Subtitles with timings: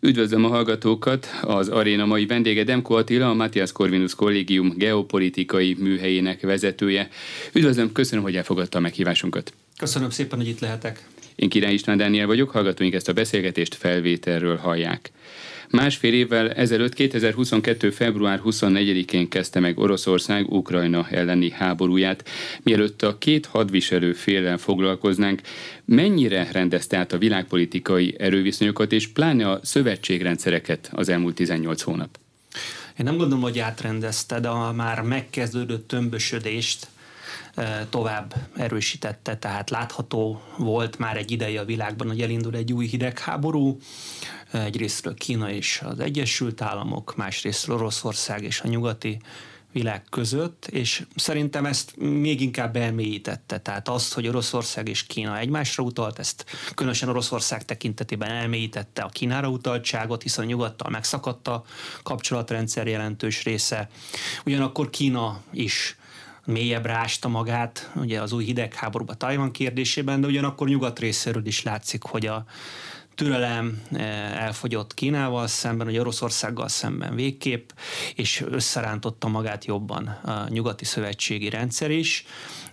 [0.00, 1.28] Üdvözlöm a hallgatókat!
[1.42, 7.08] Az aréna mai vendége Demko Attila, a Matthias Corvinus Kollégium geopolitikai műhelyének vezetője.
[7.52, 9.52] Üdvözlöm, köszönöm, hogy elfogadta a meghívásunkat.
[9.78, 11.06] Köszönöm szépen, hogy itt lehetek.
[11.38, 15.10] Én Király István Dániel vagyok, hallgatóink ezt a beszélgetést felvételről hallják.
[15.70, 17.90] Másfél évvel ezelőtt 2022.
[17.90, 22.28] február 24-én kezdte meg Oroszország Ukrajna elleni háborúját.
[22.62, 25.40] Mielőtt a két hadviselő féllel foglalkoznánk,
[25.84, 32.18] mennyire rendezte át a világpolitikai erőviszonyokat és pláne a szövetségrendszereket az elmúlt 18 hónap?
[32.98, 36.86] Én nem gondolom, hogy átrendezte, de a már megkezdődött tömbösödést
[37.90, 43.78] tovább erősítette, tehát látható volt már egy ideje a világban, hogy elindul egy új hidegháború,
[44.52, 49.20] egyrésztről Kína és az Egyesült Államok, másrésztről Oroszország és a nyugati
[49.72, 53.58] világ között, és szerintem ezt még inkább elmélyítette.
[53.58, 59.48] Tehát azt, hogy Oroszország és Kína egymásra utalt, ezt különösen Oroszország tekintetében elmélyítette a Kínára
[59.48, 61.64] utaltságot, hiszen nyugattal megszakadt a
[62.02, 63.88] kapcsolatrendszer jelentős része.
[64.44, 65.97] Ugyanakkor Kína is
[66.48, 72.02] mélyebbre ásta magát, ugye az új hidegháborúba Tajvan kérdésében, de ugyanakkor nyugat részéről is látszik,
[72.02, 72.44] hogy a
[73.14, 77.70] türelem eh, elfogyott Kínával szemben, vagy Oroszországgal szemben végképp,
[78.14, 82.24] és összerántotta magát jobban a nyugati szövetségi rendszer is.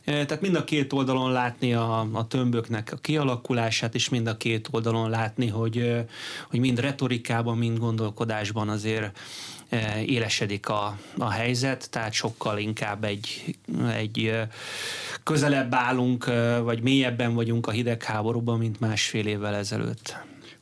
[0.06, 4.38] Eh, tehát mind a két oldalon látni a, a tömböknek a kialakulását, és mind a
[4.38, 6.06] két oldalon látni, hogy,
[6.50, 9.18] hogy mind retorikában, mind gondolkodásban azért
[10.06, 13.56] élesedik a, a helyzet, tehát sokkal inkább egy,
[13.96, 14.32] egy
[15.24, 16.26] közelebb állunk,
[16.64, 20.18] vagy mélyebben vagyunk a hidegháborúban, mint másfél évvel ezelőtt.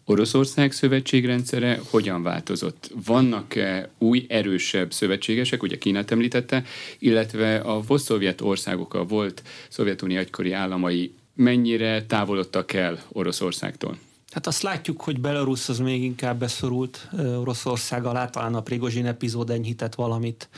[0.06, 2.92] Oroszország szövetségrendszere hogyan változott?
[3.06, 6.64] Vannak-e új, erősebb szövetségesek, ugye Kínát említette,
[7.00, 13.98] illetve a voszszovjet országok, a volt Szovjetunió egykori államai mennyire távolodtak el Oroszországtól?
[14.34, 19.50] Hát azt látjuk, hogy Belarus az még inkább beszorult Oroszország alá, talán a Prigozsin epizód
[19.50, 20.50] enyhített valamit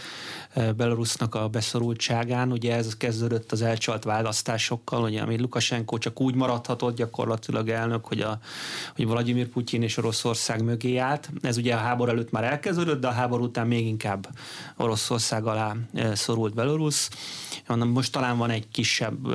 [0.76, 2.52] Belarusnak a beszorultságán.
[2.52, 8.22] Ugye ez kezdődött az elcsalt választásokkal, ugye, ami Lukasenko csak úgy maradhatott gyakorlatilag elnök, hogy,
[8.22, 8.40] a,
[8.96, 11.30] hogy Vladimir Putyin és Oroszország mögé állt.
[11.42, 14.28] Ez ugye a háború előtt már elkezdődött, de a háború után még inkább
[14.78, 15.76] Oroszország alá
[16.14, 17.10] szorult Belarus.
[17.68, 19.28] Most talán van egy kisebb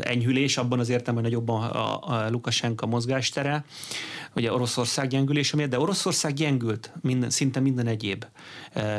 [0.00, 3.64] enyhülés, abban az értelemben, hogy nagyobb a, a, a Lukasenko mozgástere,
[4.34, 8.24] ugye Oroszország gyengülése miatt, de Oroszország gyengült minden, szinte minden egyéb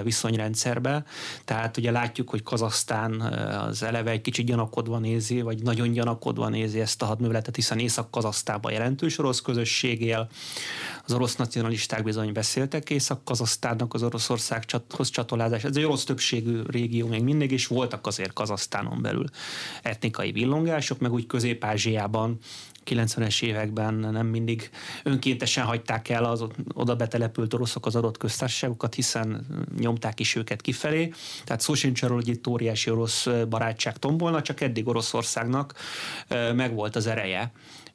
[0.04, 1.04] viszonyrendszerbe.
[1.46, 3.22] Tehát ugye látjuk, hogy Kazasztán
[3.70, 8.72] az eleve egy kicsit gyanakodva nézi, vagy nagyon gyanakodva nézi ezt a hadműveletet, hiszen Észak-Kazasztánban
[8.72, 10.30] jelentős orosz közösség él.
[11.06, 15.64] Az orosz nacionalisták bizony beszéltek Észak-Kazasztánnak az Oroszországhoz csatolázás.
[15.64, 19.26] Ez egy orosz többségű régió még mindig, és voltak azért Kazasztánon belül
[19.82, 22.38] etnikai villongások, meg úgy Közép-Ázsiában
[22.86, 24.70] 90-es években nem mindig
[25.04, 29.46] önkéntesen hagyták el az oda betelepült oroszok az adott köztársaságokat, hiszen
[29.80, 31.14] nyomták is őket kifelé.
[31.44, 35.74] Tehát szó sincs arról, hogy itt óriási orosz barátság tombolna, csak eddig Oroszországnak
[36.56, 37.52] megvolt az ereje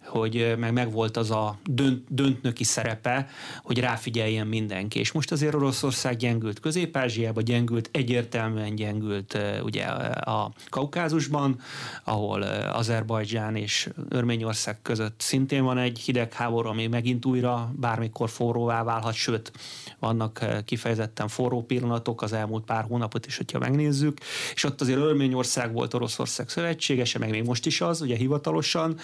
[0.07, 3.29] hogy meg megvolt az a dönt, döntnöki szerepe,
[3.63, 4.99] hogy ráfigyeljen mindenki.
[4.99, 11.61] És most azért Oroszország gyengült Közép-Ázsiába, gyengült, egyértelműen gyengült ugye a Kaukázusban,
[12.05, 19.15] ahol Azerbajdzsán és Örményország között szintén van egy hidegháború, ami megint újra bármikor forróvá válhat,
[19.15, 19.53] sőt,
[19.99, 24.19] vannak kifejezetten forró pillanatok az elmúlt pár hónapot is, hogyha megnézzük,
[24.55, 28.99] és ott azért Örményország volt Oroszország szövetségese, meg még most is az, ugye hivatalosan,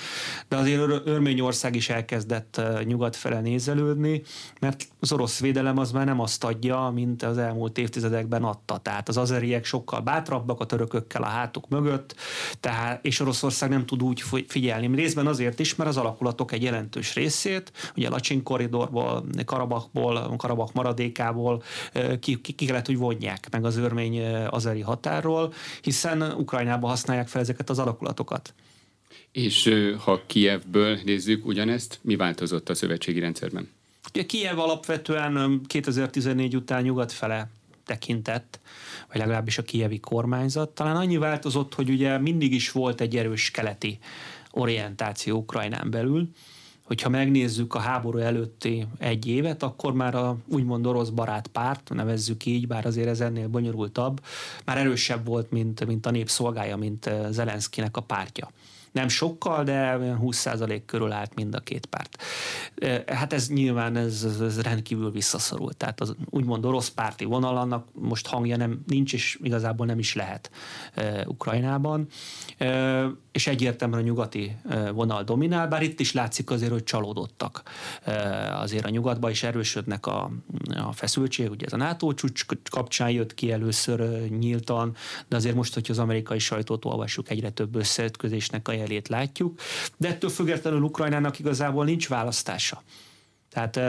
[0.48, 4.22] de azért Örményország is elkezdett nyugat fele nézelődni,
[4.60, 8.76] mert az orosz védelem az már nem azt adja, mint az elmúlt évtizedekben adta.
[8.76, 12.14] Tehát az azeriek sokkal bátrabbak a törökökkel a hátuk mögött,
[12.60, 14.94] tehát, és Oroszország nem tud úgy figyelni.
[14.94, 21.62] Részben azért is, mert az alakulatok egy jelentős részét, ugye Lacsin koridorból, Karabakból, Karabak maradékából
[22.20, 27.40] ki, ki, ki kellett, hogy vonják meg az örmény azeri határról, hiszen Ukrajnába használják fel
[27.40, 28.54] ezeket az alakulatokat.
[29.32, 33.68] És ha Kievből nézzük ugyanezt, mi változott a szövetségi rendszerben?
[34.14, 37.50] Ugye Kiev alapvetően 2014 után nyugat fele
[37.86, 38.60] tekintett,
[39.08, 40.68] vagy legalábbis a kievi kormányzat.
[40.68, 43.98] Talán annyi változott, hogy ugye mindig is volt egy erős keleti
[44.50, 46.28] orientáció Ukrajnán belül,
[46.82, 52.46] hogyha megnézzük a háború előtti egy évet, akkor már a úgymond orosz barát párt, nevezzük
[52.46, 54.20] így, bár azért ez ennél bonyolultabb,
[54.64, 58.50] már erősebb volt, mint, mint a nép szolgája, mint Zelenszkinek a pártja.
[58.92, 62.22] Nem sokkal, de 20% körül állt mind a két párt.
[63.06, 65.76] Hát ez nyilván ez, ez rendkívül visszaszorult.
[65.76, 70.50] Tehát az úgymond orosz párti vonalannak most hangja nem nincs, és igazából nem is lehet
[71.26, 72.06] Ukrajnában.
[73.32, 74.56] És egyértelműen a nyugati
[74.92, 77.62] vonal dominál, bár itt is látszik azért, hogy csalódottak
[78.52, 80.30] azért a nyugatba, és erősödnek a,
[80.76, 81.50] a feszültség.
[81.50, 84.94] Ugye ez a NATO csúcs kapcsán jött ki először nyíltan,
[85.28, 89.60] de azért most, hogyha az amerikai sajtót olvassuk, egyre több összeütközésnek a jelét látjuk.
[89.96, 92.82] De ettől függetlenül Ukrajnának igazából nincs választása.
[93.50, 93.80] Tehát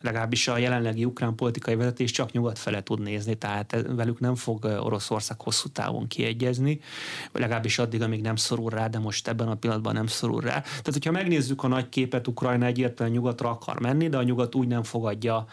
[0.00, 4.64] legalábbis a jelenlegi ukrán politikai vezetés csak nyugat fele tud nézni, tehát velük nem fog
[4.64, 6.80] Oroszország hosszú távon kiegyezni,
[7.32, 10.60] legalábbis addig, amíg nem szorul rá, de most ebben a pillanatban nem szorul rá.
[10.60, 14.68] Tehát, hogyha megnézzük a nagy képet, Ukrajna egyértelműen nyugatra akar menni, de a nyugat úgy
[14.68, 15.46] nem fogadja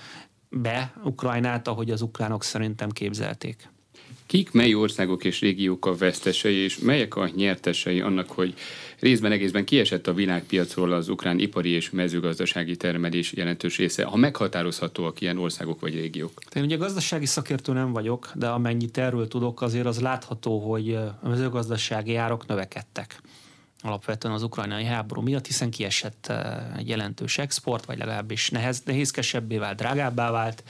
[0.49, 3.69] be Ukrajnát, ahogy az ukránok szerintem képzelték.
[4.27, 8.53] Kik, mely országok és régiók a vesztesei, és melyek a nyertesei annak, hogy
[8.99, 15.21] részben egészben kiesett a világpiacról az ukrán ipari és mezőgazdasági termelés jelentős része, ha meghatározhatóak
[15.21, 16.31] ilyen országok vagy régiók?
[16.53, 21.29] Én ugye gazdasági szakértő nem vagyok, de amennyit erről tudok, azért az látható, hogy a
[21.29, 23.21] mezőgazdasági árok növekedtek
[23.85, 26.33] alapvetően az ukrajnai háború miatt, hiszen kiesett
[26.77, 30.63] egy jelentős export, vagy legalábbis nehez, nehézkesebbé vált, drágábbá vált.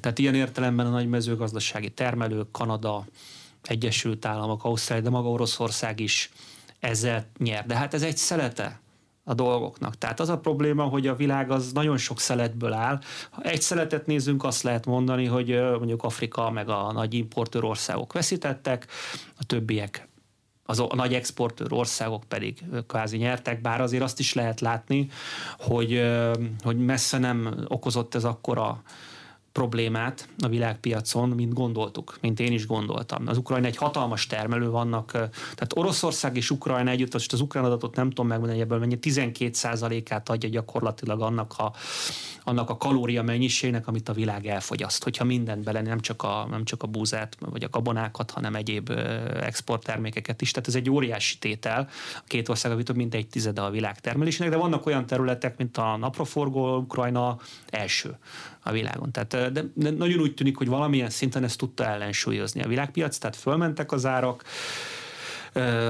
[0.00, 3.06] Tehát ilyen értelemben a nagy mezőgazdasági termelők, Kanada,
[3.62, 6.30] Egyesült Államok, Ausztrália, de maga Oroszország is
[6.80, 7.66] ezzel nyer.
[7.66, 8.80] De hát ez egy szelete
[9.24, 9.98] a dolgoknak.
[9.98, 13.00] Tehát az a probléma, hogy a világ az nagyon sok szeletből áll.
[13.30, 18.12] Ha egy szeletet nézünk, azt lehet mondani, hogy mondjuk Afrika meg a nagy importőr országok
[18.12, 18.86] veszítettek,
[19.38, 20.08] a többiek
[20.66, 25.10] az a nagy exportőr országok pedig kvázi nyertek, bár azért azt is lehet látni,
[25.58, 26.02] hogy,
[26.62, 28.82] hogy messze nem okozott ez akkora
[29.54, 33.22] problémát a világpiacon, mint gondoltuk, mint én is gondoltam.
[33.26, 38.08] Az Ukrajna egy hatalmas termelő vannak, tehát Oroszország és Ukrajna együtt, az ukrán adatot nem
[38.08, 41.72] tudom megmondani, ebből mennyi 12%-át adja gyakorlatilag annak a,
[42.44, 45.04] annak a kalória mennyiségnek, amit a világ elfogyaszt.
[45.04, 48.90] Hogyha mindent bele, nem csak a, nem csak a búzát, vagy a gabonákat, hanem egyéb
[49.40, 50.50] exporttermékeket is.
[50.50, 51.88] Tehát ez egy óriási tétel.
[52.16, 55.56] A két ország, ami több mint egy tizede a világ termelésének, de vannak olyan területek,
[55.56, 57.38] mint a napraforgó Ukrajna
[57.70, 58.18] első
[58.64, 59.12] a világon.
[59.12, 63.36] Tehát, de, de nagyon úgy tűnik, hogy valamilyen szinten ezt tudta ellensúlyozni a világpiac, tehát
[63.36, 64.44] fölmentek az árak,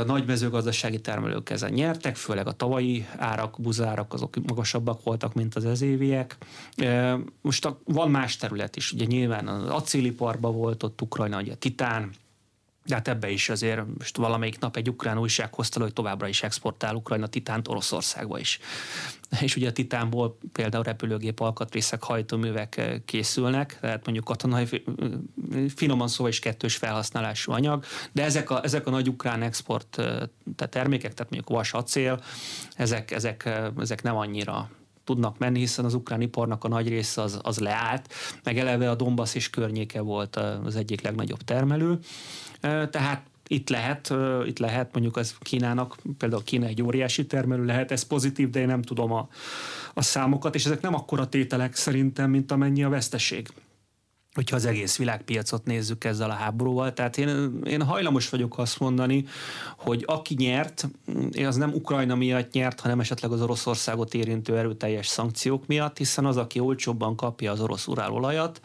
[0.06, 5.64] nagy mezőgazdasági termelők ezen nyertek, főleg a tavalyi árak, buzárak azok magasabbak voltak, mint az
[5.64, 6.36] ezéviek.
[7.40, 11.56] Most a, van más terület is, ugye nyilván az acéliparban volt ott Ukrajna, ugye a
[11.56, 12.10] titán,
[12.84, 16.42] de hát ebbe is azért most valamelyik nap egy ukrán újság hozta, hogy továbbra is
[16.42, 18.58] exportál Ukrajna titánt Oroszországba is.
[19.40, 26.08] És ugye a titánból például repülőgép alkatrészek, hajtóművek eh, készülnek, tehát mondjuk katonai, eh, finoman
[26.08, 30.04] szóval is kettős felhasználású anyag, de ezek a, ezek a nagy ukrán export eh,
[30.56, 32.22] tehát termékek, tehát mondjuk vas, acél,
[32.76, 34.70] ezek, ezek, ezek nem annyira
[35.04, 38.12] tudnak menni, hiszen az ukrán iparnak a nagy része az, az leállt,
[38.42, 41.98] meg eleve a Donbass és környéke volt az egyik legnagyobb termelő.
[42.60, 44.14] Tehát itt lehet,
[44.46, 48.66] itt lehet mondjuk az Kínának, például Kína egy óriási termelő lehet, ez pozitív, de én
[48.66, 49.28] nem tudom a,
[49.94, 53.48] a számokat, és ezek nem akkora tételek szerintem, mint amennyi a veszteség
[54.34, 56.92] hogyha az egész világpiacot nézzük ezzel a háborúval.
[56.92, 59.24] Tehát én, én hajlamos vagyok azt mondani,
[59.76, 60.88] hogy aki nyert,
[61.46, 66.36] az nem Ukrajna miatt nyert, hanem esetleg az Oroszországot érintő erőteljes szankciók miatt, hiszen az,
[66.36, 68.60] aki olcsóbban kapja az orosz urálolajat,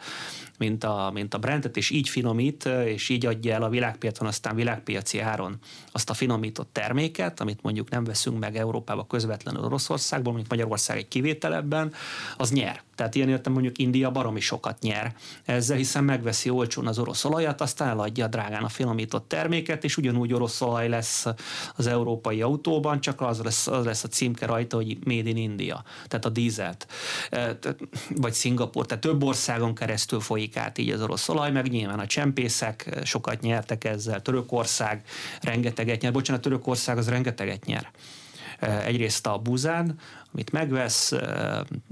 [0.58, 4.54] mint a, mint a Brentet, és így finomít, és így adja el a világpiacon, aztán
[4.54, 5.58] világpiaci áron
[5.92, 11.08] azt a finomított terméket, amit mondjuk nem veszünk meg Európába közvetlenül Oroszországból, mint Magyarország egy
[11.08, 11.92] kivételebben,
[12.36, 12.82] az nyer.
[13.00, 15.14] Tehát ilyen értem mondjuk India baromi sokat nyer
[15.44, 20.32] ezzel, hiszen megveszi olcsón az orosz olajat, aztán eladja drágán a finomított terméket, és ugyanúgy
[20.32, 21.26] orosz olaj lesz
[21.76, 25.84] az európai autóban, csak az lesz, az lesz a címke rajta, hogy Made in India,
[26.08, 26.86] tehát a dízelt,
[28.16, 32.06] vagy Szingapur, tehát több országon keresztül folyik át így az orosz olaj, meg nyilván a
[32.06, 35.02] csempészek sokat nyertek ezzel, Törökország
[35.42, 37.90] rengeteget nyer, bocsánat, Törökország az rengeteget nyer.
[38.84, 39.98] Egyrészt a buzán,
[40.34, 41.12] amit megvesz,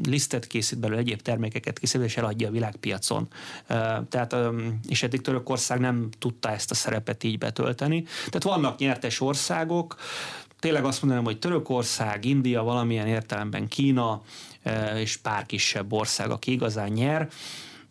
[0.04, 3.28] lisztet készít belőle, egyéb termékeket készít, és eladja a világpiacon.
[4.08, 4.36] Tehát,
[4.88, 8.02] és eddig Törökország nem tudta ezt a szerepet így betölteni.
[8.02, 9.96] Tehát vannak nyertes országok,
[10.58, 14.22] tényleg azt mondanám, hogy Törökország, India, valamilyen értelemben Kína,
[14.94, 17.28] és pár kisebb ország, aki igazán nyer.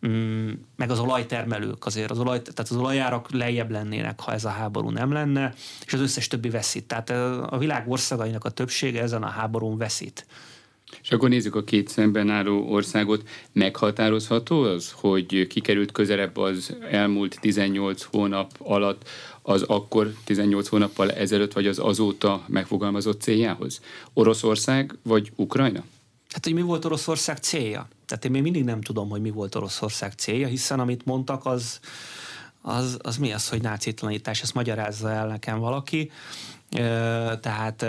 [0.08, 4.50] Mm, meg az olajtermelők azért, az olaj, tehát az olajárak lejjebb lennének, ha ez a
[4.50, 5.54] háború nem lenne,
[5.86, 6.88] és az összes többi veszít.
[6.88, 7.10] Tehát
[7.52, 10.26] a világ országainak a többsége ezen a háborún veszít.
[11.02, 13.28] És akkor nézzük a két szemben álló országot.
[13.52, 19.10] Meghatározható az, hogy kikerült közelebb az elmúlt 18 hónap alatt
[19.42, 23.82] az akkor 18 hónappal ezelőtt, vagy az azóta megfogalmazott céljához?
[24.14, 25.84] Oroszország vagy Ukrajna?
[26.30, 27.88] Hát, hogy mi volt Oroszország célja?
[28.08, 31.80] Tehát én még mindig nem tudom, hogy mi volt Oroszország célja, hiszen amit mondtak, az,
[32.62, 36.12] az, az mi az, hogy nácitlanítás, ezt magyarázza el nekem valaki.
[37.40, 37.86] Tehát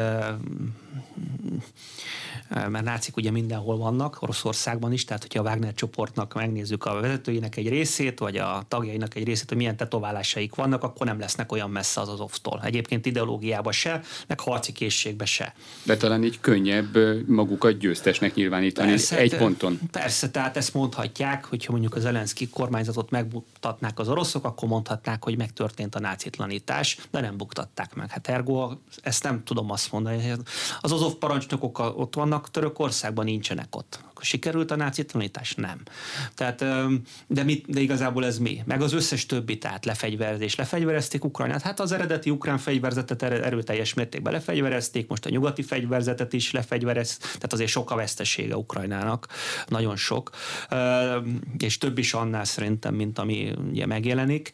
[2.51, 7.57] mert nácik ugye mindenhol vannak, Oroszországban is, tehát hogyha a Wagner csoportnak megnézzük a vezetőinek
[7.57, 11.71] egy részét, vagy a tagjainak egy részét, hogy milyen tetoválásaik vannak, akkor nem lesznek olyan
[11.71, 12.61] messze az Azoftól.
[12.65, 15.55] Egyébként ideológiába se, meg harci készségbe se.
[15.83, 16.97] De talán így könnyebb
[17.29, 19.79] magukat győztesnek nyilvánítani persze, egy ponton.
[19.91, 25.37] Persze, tehát ezt mondhatják, hogyha mondjuk az Zelenszky kormányzatot megmutatnák az oroszok, akkor mondhatnák, hogy
[25.37, 28.11] megtörtént a nácitlanítás, de nem buktatták meg.
[28.11, 28.68] Hát ergo
[29.03, 30.33] ezt nem tudom azt mondani.
[30.81, 34.01] Az Azov parancsnokok ott vannak, Törökországban nincsenek ott.
[34.19, 35.55] Akkor sikerült a nácitlanítás?
[35.55, 35.83] Nem.
[36.35, 36.65] Tehát,
[37.27, 38.63] de, mit, de igazából ez mi?
[38.65, 40.55] Meg az összes többi, tehát lefegyverzés.
[40.55, 41.63] Lefegyverezték Ukrajnát.
[41.63, 47.53] Hát az eredeti ukrán fegyverzetet erőteljes mértékben lefegyverezték, most a nyugati fegyverzetet is lefegyverez, tehát
[47.53, 49.27] azért sok a vesztesége Ukrajnának,
[49.67, 50.31] nagyon sok,
[51.59, 54.51] és több is annál szerintem, mint ami ugye megjelenik,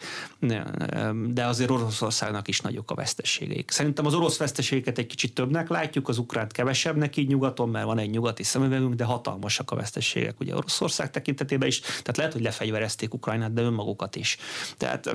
[1.27, 3.71] de azért Oroszországnak is nagyok a veszteségeik.
[3.71, 7.99] Szerintem az orosz veszteségeket egy kicsit többnek látjuk, az ukránt kevesebbnek így nyugaton, mert van
[7.99, 9.05] egy nyugati szemüvegünk, de
[9.57, 14.37] hatalmasak a veszteségek ugye Oroszország tekintetében is, tehát lehet, hogy lefegyverezték Ukrajnát, de önmagukat is.
[14.77, 15.15] Tehát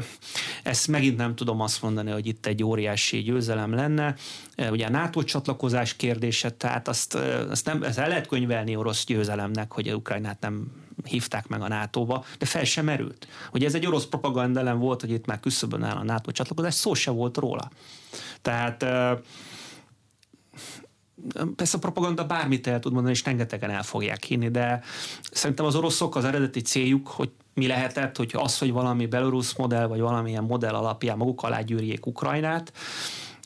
[0.64, 4.16] ezt megint nem tudom azt mondani, hogy itt egy óriási győzelem lenne.
[4.70, 7.16] Ugye a NATO csatlakozás kérdése, tehát azt,
[7.50, 10.72] azt, nem, ezt el lehet könyvelni orosz győzelemnek, hogy a Ukrajnát nem
[11.04, 13.28] hívták meg a NATO-ba, de fel sem merült.
[13.52, 16.94] Ugye ez egy orosz propagandellen volt, hogy itt már küszöbön áll a NATO csatlakozás, szó
[16.94, 17.72] se volt róla.
[18.42, 18.86] Tehát
[21.56, 24.82] persze a propaganda bármit el tud mondani, és rengetegen el fogják hinni, de
[25.32, 29.88] szerintem az oroszok az eredeti céljuk, hogy mi lehetett, hogy az, hogy valami belorusz modell,
[29.88, 32.74] vagy valamilyen modell alapján maguk alá gyűrjék Ukrajnát,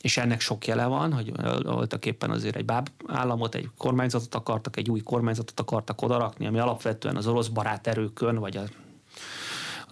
[0.00, 4.76] és ennek sok jele van, hogy voltak éppen azért egy báb államot, egy kormányzatot akartak,
[4.76, 8.62] egy új kormányzatot akartak odarakni, ami alapvetően az orosz barát erőkön, vagy a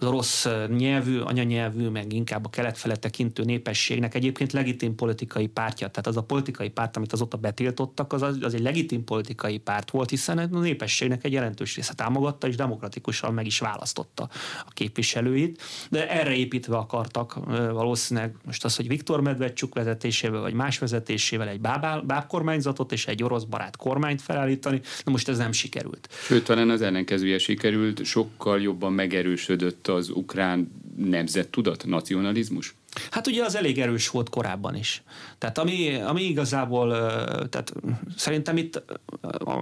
[0.03, 5.87] az orosz nyelvű, anyanyelvű, meg inkább a kelet fele tekintő népességnek egyébként legitim politikai pártja.
[5.87, 10.09] Tehát az a politikai párt, amit azóta betiltottak, az, az egy legitim politikai párt volt,
[10.09, 14.29] hiszen a népességnek egy jelentős része támogatta, és demokratikusan meg is választotta
[14.65, 15.61] a képviselőit.
[15.89, 17.33] De erre építve akartak
[17.71, 23.23] valószínűleg most az, hogy Viktor Medvedcsuk vezetésével, vagy más vezetésével egy bábál, bábkormányzatot és egy
[23.23, 26.09] orosz barát kormányt felállítani, de most ez nem sikerült.
[26.11, 32.75] Sőt, talán az ellenkezője sikerült, sokkal jobban megerősödött az ukrán nemzettudat, nacionalizmus?
[33.11, 35.03] Hát ugye az elég erős volt korábban is.
[35.37, 36.89] Tehát ami, ami igazából,
[37.49, 37.73] tehát
[38.15, 38.83] szerintem itt,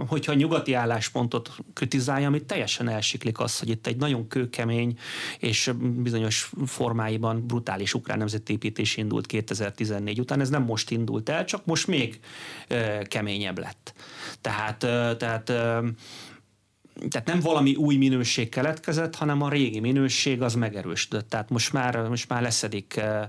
[0.08, 4.98] hogyha nyugati álláspontot kritizálja, itt teljesen elsiklik az, hogy itt egy nagyon kőkemény
[5.40, 10.40] és bizonyos formáiban brutális ukrán nemzetépítés indult 2014 után.
[10.40, 12.20] Ez nem most indult el, csak most még
[13.04, 13.94] keményebb lett.
[14.42, 14.78] Tehát,
[15.18, 15.52] tehát
[17.10, 21.30] tehát nem valami új minőség keletkezett, hanem a régi minőség az megerősödött.
[21.30, 23.28] Tehát most már, most már leszedik, eh,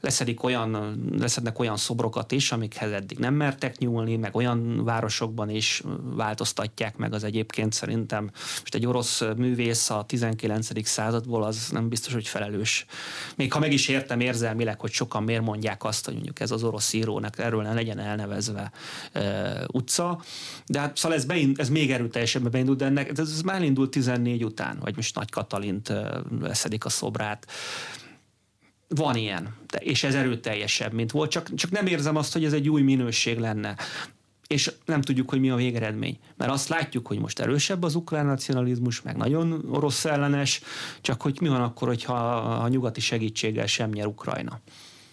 [0.00, 5.82] leszedik olyan, leszednek olyan szobrokat is, amikhez eddig nem mertek nyúlni, meg olyan városokban is
[6.02, 8.30] változtatják meg az egyébként szerintem.
[8.60, 10.86] Most egy orosz művész a 19.
[10.86, 12.86] századból az nem biztos, hogy felelős.
[13.36, 16.62] Még ha meg is értem érzelmileg, hogy sokan miért mondják azt, hogy mondjuk ez az
[16.62, 18.72] orosz írónak erről ne legyen elnevezve
[19.12, 20.22] e, utca,
[20.66, 24.44] de hát szóval ez, beind, ez még erőteljesebben beindult, de ennek, ez már indult 14
[24.44, 25.92] után, vagy most Nagy Katalint
[26.40, 27.46] leszedik a szobrát.
[28.88, 32.68] Van ilyen, és ez erőteljesebb, mint volt, csak, csak nem érzem azt, hogy ez egy
[32.68, 33.76] új minőség lenne
[34.52, 36.18] és nem tudjuk, hogy mi a végeredmény.
[36.36, 40.60] Mert azt látjuk, hogy most erősebb az ukrán nacionalizmus, meg nagyon orosz ellenes,
[41.00, 44.60] csak hogy mi van akkor, hogyha a nyugati segítséggel sem nyer Ukrajna.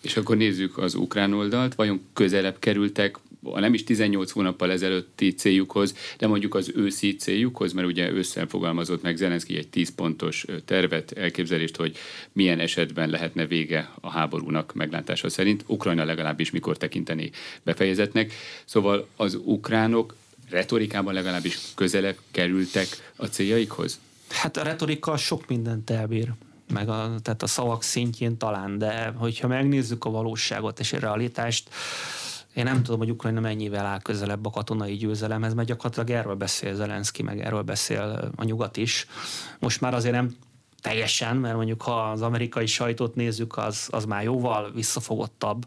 [0.01, 5.95] És akkor nézzük az ukrán oldalt, vajon közelebb kerültek nem is 18 hónappal ezelőtti céljukhoz,
[6.17, 11.11] de mondjuk az őszi céljukhoz, mert ugye ősszel fogalmazott meg Zelenszky egy 10 pontos tervet,
[11.11, 11.97] elképzelést, hogy
[12.31, 15.63] milyen esetben lehetne vége a háborúnak meglátása szerint.
[15.67, 17.31] Ukrajna legalábbis mikor tekinteni
[17.63, 18.33] befejezetnek.
[18.65, 20.15] Szóval az ukránok
[20.49, 23.99] retorikában legalábbis közelebb kerültek a céljaikhoz?
[24.29, 26.31] Hát a retorika sok mindent elbír
[26.73, 31.69] meg a, tehát a szavak szintjén talán, de hogyha megnézzük a valóságot és a realitást,
[32.53, 36.75] én nem tudom, hogy Ukrajna mennyivel áll közelebb a katonai győzelemhez, mert gyakorlatilag erről beszél
[36.75, 39.07] Zelenszky, meg erről beszél a nyugat is.
[39.59, 40.35] Most már azért nem
[40.81, 45.65] teljesen, mert mondjuk ha az amerikai sajtót nézzük, az, az már jóval visszafogottabb,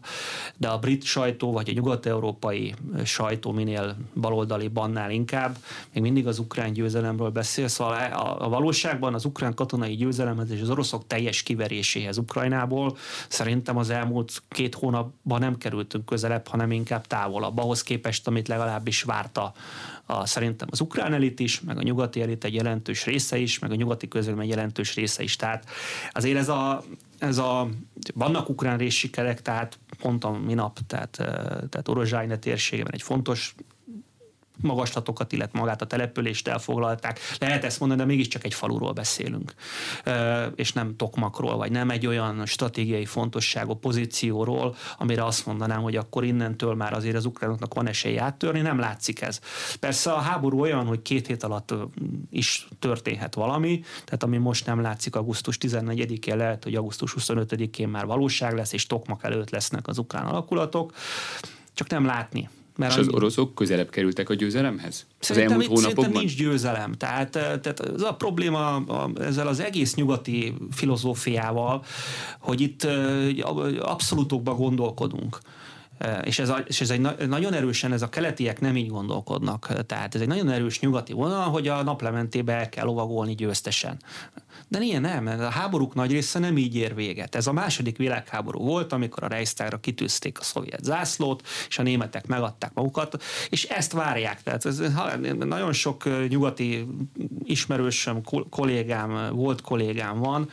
[0.57, 5.57] de a brit sajtó vagy a nyugat-európai sajtó minél baloldali bannál inkább,
[5.93, 10.61] még mindig az ukrán győzelemről beszél, szóval a, a valóságban az ukrán katonai győzelemhez és
[10.61, 17.07] az oroszok teljes kiveréséhez Ukrajnából szerintem az elmúlt két hónapban nem kerültünk közelebb, hanem inkább
[17.07, 19.53] távolabb, ahhoz képest, amit legalábbis várta
[20.05, 23.71] a, szerintem az ukrán elit is, meg a nyugati elit egy jelentős része is, meg
[23.71, 25.35] a nyugati közvélemény jelentős része is.
[25.35, 25.65] Tehát
[26.11, 26.83] azért ez a,
[27.19, 27.69] ez a
[28.13, 31.11] vannak ukrán részsikerek, tehát pont a minap, tehát,
[31.69, 33.55] tehát Orozsájne térségében egy fontos
[34.63, 37.19] magaslatokat, illetve magát a települést elfoglalták.
[37.39, 39.53] Lehet ezt mondani, de mégiscsak egy faluról beszélünk,
[40.55, 46.23] és nem tokmakról, vagy nem egy olyan stratégiai fontosságú pozícióról, amire azt mondanám, hogy akkor
[46.23, 49.39] innentől már azért az ukránoknak van esély áttörni, nem látszik ez.
[49.79, 51.73] Persze a háború olyan, hogy két hét alatt
[52.29, 58.05] is történhet valami, tehát ami most nem látszik augusztus 14-én, lehet, hogy augusztus 25-én már
[58.05, 60.93] valóság lesz, és tokmak előtt lesznek az ukrán alakulatok,
[61.73, 62.49] csak nem látni.
[62.75, 65.05] Mert és az oroszok közelebb kerültek a győzelemhez?
[65.19, 66.03] Szerintem, az elmúlt hónapokban?
[66.03, 66.91] Szerintem nincs győzelem.
[66.91, 71.83] Tehát, tehát az a probléma a, ezzel az egész nyugati filozófiával,
[72.39, 72.87] hogy itt
[73.79, 75.39] abszolútokban gondolkodunk.
[76.23, 79.85] És ez, a, és ez egy na, nagyon erősen, ez a keletiek nem így gondolkodnak.
[79.85, 83.97] Tehát ez egy nagyon erős nyugati vonal, hogy a naplementébe el kell lovagolni győztesen.
[84.67, 87.35] De ilyen nem, a háborúk nagy része nem így ér véget.
[87.35, 92.27] Ez a második világháború volt, amikor a Reichstagra kitűzték a szovjet zászlót, és a németek
[92.27, 94.43] megadták magukat, és ezt várják.
[94.43, 94.81] Tehát ez,
[95.39, 96.87] nagyon sok nyugati
[97.43, 100.49] ismerősöm, kollégám, volt kollégám van,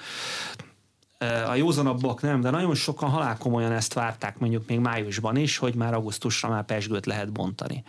[1.48, 5.94] a józanabbak nem, de nagyon sokan halálkomolyan ezt várták mondjuk még májusban is, hogy már
[5.94, 7.84] augusztusra már pesgőt lehet bontani.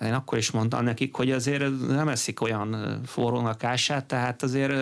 [0.00, 4.72] Én akkor is mondtam nekik, hogy azért nem eszik olyan forrónak ását, tehát azért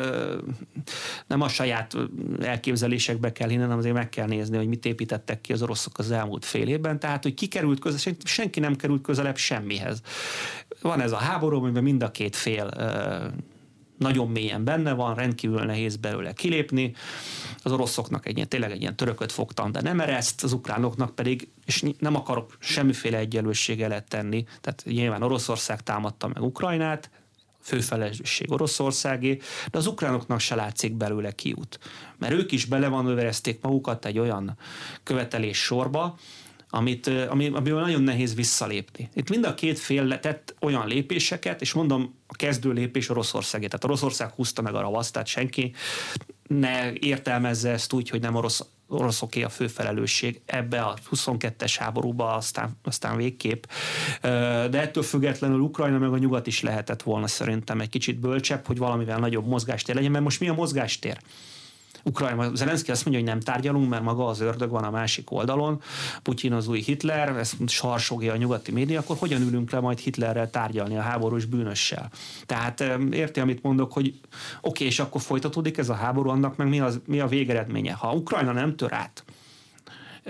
[1.26, 1.96] nem a saját
[2.40, 6.10] elképzelésekbe kell hinni, hanem azért meg kell nézni, hogy mit építettek ki az oroszok az
[6.10, 6.98] elmúlt fél évben.
[6.98, 10.00] Tehát, hogy ki került közel, senki nem került közelebb semmihez.
[10.80, 12.68] Van ez a háború, amiben mind a két fél
[13.98, 16.94] nagyon mélyen benne van, rendkívül nehéz belőle kilépni.
[17.62, 21.48] Az oroszoknak egy ilyen, tényleg egy ilyen törököt fogtam, de nem ereszt, az ukránoknak pedig,
[21.66, 27.10] és nem akarok semmiféle egyenlőségelet tenni, tehát nyilván Oroszország támadta meg Ukrajnát,
[27.64, 29.38] főfelelősség Oroszországé,
[29.70, 31.78] de az ukránoknak se látszik belőle kiút.
[32.18, 33.06] Mert ők is bele van
[33.62, 34.56] magukat egy olyan
[35.02, 36.16] követelés sorba,
[36.74, 39.08] amit, ami, amiből nagyon nehéz visszalépni.
[39.14, 43.66] Itt mind a két fél tett olyan lépéseket, és mondom, a kezdő lépés Oroszországé.
[43.66, 45.72] Tehát Oroszország húzta meg a ravaszt, tehát senki
[46.46, 52.78] ne értelmezze ezt úgy, hogy nem orosz, oroszoké a főfelelősség ebbe a 22-es háborúba, aztán,
[52.82, 53.64] aztán végképp.
[54.20, 58.78] De ettől függetlenül Ukrajna meg a nyugat is lehetett volna szerintem egy kicsit bölcsebb, hogy
[58.78, 61.18] valamivel nagyobb mozgástér legyen, mert most mi a mozgástér?
[62.04, 65.80] Ukrajna, Zelenszky azt mondja, hogy nem tárgyalunk, mert maga az ördög van a másik oldalon,
[66.22, 70.50] Putyin az új Hitler, ezt sarsogja a nyugati média, akkor hogyan ülünk le majd Hitlerrel
[70.50, 72.10] tárgyalni a háborús bűnössel?
[72.46, 74.18] Tehát érti, amit mondok, hogy oké,
[74.60, 77.92] okay, és akkor folytatódik ez a háború, annak meg mi, az, mi a végeredménye?
[77.92, 79.24] Ha Ukrajna nem tör át,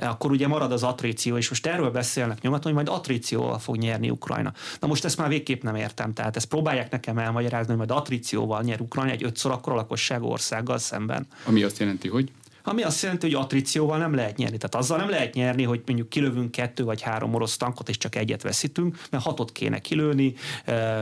[0.01, 4.11] akkor ugye marad az attríció, és most erről beszélnek nyugaton, hogy majd attrícióval fog nyerni
[4.11, 4.53] Ukrajna.
[4.81, 8.63] Na most ezt már végképp nem értem, tehát ezt próbálják nekem elmagyarázni, hogy majd attrícióval
[8.63, 11.27] nyer Ukrajna egy ötször akkor a lakosság országgal szemben.
[11.45, 12.31] Ami azt jelenti, hogy?
[12.67, 14.57] Ami azt jelenti, hogy attrícióval nem lehet nyerni.
[14.57, 18.15] Tehát azzal nem lehet nyerni, hogy mondjuk kilövünk kettő vagy három orosz tankot, és csak
[18.15, 20.35] egyet veszítünk, mert hatot kéne kilőni,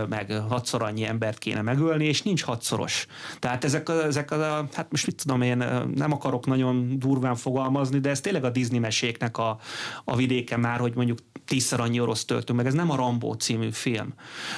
[0.08, 3.06] meg hatszor annyi embert kéne megölni, és nincs hatszoros.
[3.38, 5.56] Tehát ezek, a, ezek a, hát most mit tudom én,
[5.94, 9.58] nem akarok nagyon durván fogalmazni, de ez tényleg a Disney meséknek a,
[10.04, 13.70] a vidéke már, hogy mondjuk tízszer annyi orosz töltünk, meg ez nem a Rambó című
[13.70, 14.14] film.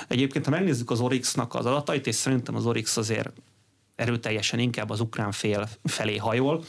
[0.08, 3.32] Egyébként, ha megnézzük az Orixnak az adatait, és szerintem az Orix azért
[3.96, 6.64] erőteljesen inkább az ukrán fél felé hajol,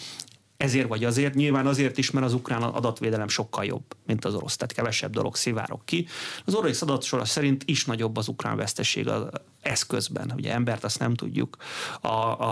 [0.58, 4.56] ezért vagy azért, nyilván azért is, mert az ukrán adatvédelem sokkal jobb, mint az orosz,
[4.56, 6.08] tehát kevesebb dolog szivárok ki.
[6.46, 9.24] Az orosz adatsora szerint is nagyobb az ukrán veszteség az
[9.62, 11.58] eszközben, ugye embert azt nem tudjuk,
[12.02, 12.08] a,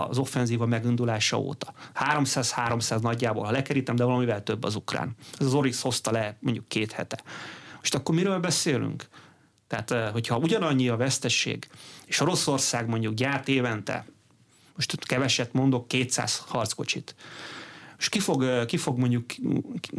[0.08, 1.72] az offenzíva megindulása óta.
[1.94, 5.14] 300-300 nagyjából, ha lekerítem, de valamivel több az ukrán.
[5.38, 7.22] Ez az Orix hozta le mondjuk két hete.
[7.76, 9.08] Most akkor miről beszélünk?
[9.66, 11.68] Tehát, eh, hogyha ugyanannyi a vesztesség,
[12.04, 14.06] és Oroszország mondjuk gyárt évente,
[14.74, 17.14] most keveset mondok, 200 harckocsit,
[17.98, 19.24] és ki fog, ki fog mondjuk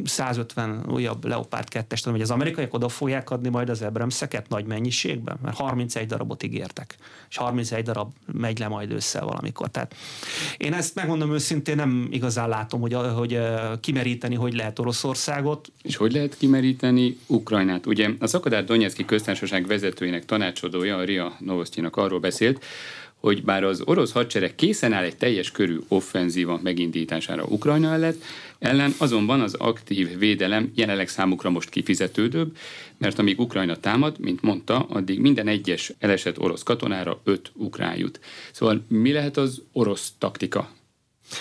[0.04, 5.38] 150 újabb Leopard 2-est, hogy az amerikaiak oda fogják adni majd az Abramseket nagy mennyiségben,
[5.42, 6.96] mert 31 darabot ígértek,
[7.30, 9.70] és 31 darab megy le majd össze valamikor.
[9.70, 9.96] Tehát
[10.58, 13.40] én ezt megmondom őszintén, nem igazán látom, hogy, hogy
[13.80, 15.72] kimeríteni, hogy lehet Oroszországot.
[15.82, 17.86] És hogy lehet kimeríteni Ukrajnát?
[17.86, 22.66] Ugye az Akadár Donetszki köztársaság vezetőjének tanácsadója, a Ria Novosztyinak arról beszélt,
[23.26, 28.16] hogy bár az orosz hadsereg készen áll egy teljes körű offenzíva megindítására Ukrajna ellen,
[28.60, 32.58] ellen azonban az aktív védelem jelenleg számukra most kifizetődőbb,
[32.98, 38.20] mert amíg Ukrajna támad, mint mondta, addig minden egyes elesett orosz katonára öt ukrán jut.
[38.52, 40.70] Szóval mi lehet az orosz taktika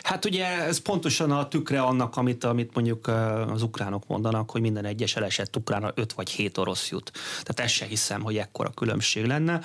[0.02, 3.06] Hát ugye ez pontosan a tükre annak, amit, amit mondjuk
[3.52, 7.10] az ukránok mondanak, hogy minden egyes elesett ukránra 5 vagy 7 orosz jut.
[7.42, 9.60] Tehát ezt se hiszem, hogy ekkora különbség lenne,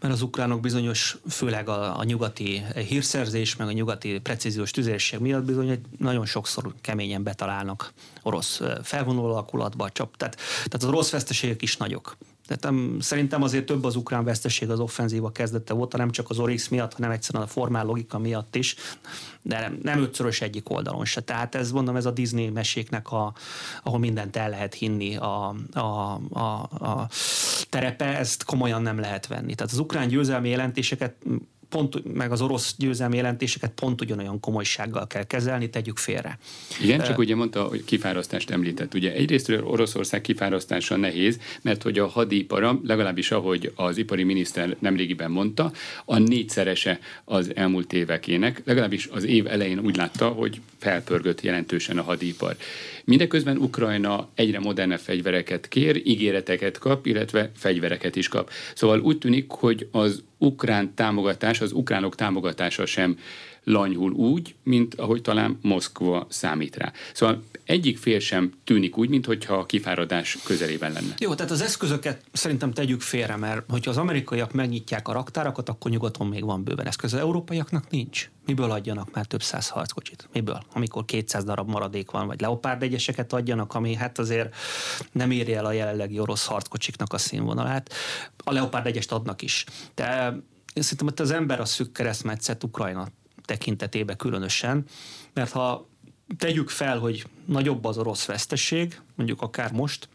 [0.00, 5.44] mert az ukránok bizonyos, főleg a, a nyugati hírszerzés, meg a nyugati precíziós tüzérség miatt
[5.44, 10.16] bizony hogy nagyon sokszor keményen betalálnak orosz felvonuló alakulatba, csap.
[10.16, 12.16] Tehát, tehát az orosz veszteségek is nagyok.
[12.46, 16.38] Tehát um, szerintem azért több az ukrán veszteség az offenzíva kezdete volt, nem csak az
[16.38, 18.76] Orix miatt, hanem egyszerűen a formál logika miatt is,
[19.42, 21.20] de nem, nem ötszörös egyik oldalon se.
[21.20, 23.34] Tehát ez mondom, ez a Disney meséknek, a,
[23.82, 27.08] ahol mindent el lehet hinni a, a, a, a
[27.68, 29.54] terepe, ezt komolyan nem lehet venni.
[29.54, 31.14] Tehát az ukrán győzelmi jelentéseket
[31.74, 36.38] pont, meg az orosz győzelmi jelentéseket pont ugyanolyan komolysággal kell kezelni, tegyük félre.
[36.82, 38.94] Igen, csak ugye mondta, hogy kifárasztást említett.
[38.94, 45.30] Ugye egyrészt Oroszország kifárasztása nehéz, mert hogy a hadipara, legalábbis ahogy az ipari miniszter nemrégiben
[45.30, 45.72] mondta,
[46.04, 52.02] a négyszerese az elmúlt évekének, legalábbis az év elején úgy látta, hogy felpörgött jelentősen a
[52.02, 52.56] hadipar.
[53.04, 58.50] Mindeközben Ukrajna egyre modernebb fegyvereket kér, ígéreteket kap, illetve fegyvereket is kap.
[58.74, 63.18] Szóval úgy tűnik, hogy az ukrán támogatás, az ukránok támogatása sem
[63.64, 66.92] lanyhul úgy, mint ahogy talán Moszkva számít rá.
[67.14, 71.14] Szóval egyik fél sem tűnik úgy, mintha a kifáradás közelében lenne.
[71.18, 75.90] Jó, tehát az eszközöket szerintem tegyük félre, mert hogyha az amerikaiak megnyitják a raktárakat, akkor
[75.90, 77.12] nyugaton még van bőven eszköz.
[77.12, 78.30] Az európaiaknak nincs.
[78.46, 80.28] Miből adjanak már több száz harckocsit?
[80.32, 80.62] Miből?
[80.72, 84.54] Amikor 200 darab maradék van, vagy leopárd egyeseket adjanak, ami hát azért
[85.12, 87.94] nem érje el a jelenlegi orosz harckocsiknak a színvonalát.
[88.36, 89.64] A leopárd egyest adnak is.
[89.94, 90.36] De
[90.74, 93.08] én szerintem hogy az ember a szűk keresztmetszet Ukrajna
[93.44, 94.84] tekintetében különösen,
[95.32, 95.88] mert ha
[96.38, 100.08] tegyük fel, hogy nagyobb az orosz veszteség, mondjuk akár most,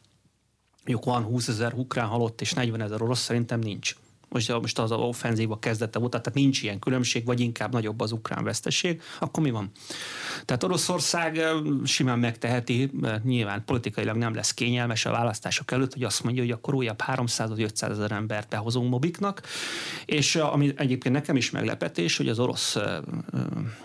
[0.85, 3.95] mondjuk van 20 ezer ukrán halott és 40 ezer orosz, szerintem nincs
[4.29, 8.43] most, most az offenzíva kezdete volt, tehát nincs ilyen különbség, vagy inkább nagyobb az ukrán
[8.43, 9.71] veszteség, akkor mi van?
[10.45, 11.41] Tehát Oroszország
[11.83, 12.91] simán megteheti,
[13.23, 17.49] nyilván politikailag nem lesz kényelmes a választások előtt, hogy azt mondja, hogy akkor újabb 300
[17.49, 19.41] vagy 500 ezer embert behozunk mobiknak,
[20.05, 22.77] és ami egyébként nekem is meglepetés, hogy az orosz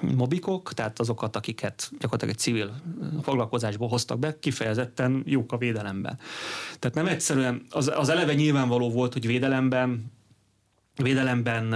[0.00, 2.74] mobikok, tehát azokat, akiket gyakorlatilag egy civil
[3.22, 6.18] foglalkozásból hoztak be, kifejezetten jók a védelemben.
[6.78, 10.12] Tehát nem egyszerűen, az, az eleve nyilvánvaló volt, hogy védelemben
[10.96, 11.74] védelemben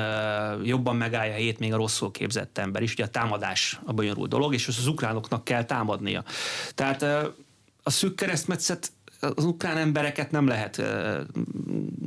[0.64, 2.92] jobban megállja helyét még a rosszul képzett ember is.
[2.92, 6.24] Ugye a támadás a bonyolult dolog, és az ukránoknak kell támadnia.
[6.74, 7.02] Tehát
[7.82, 10.82] a szűk keresztmetszet az ukrán embereket nem lehet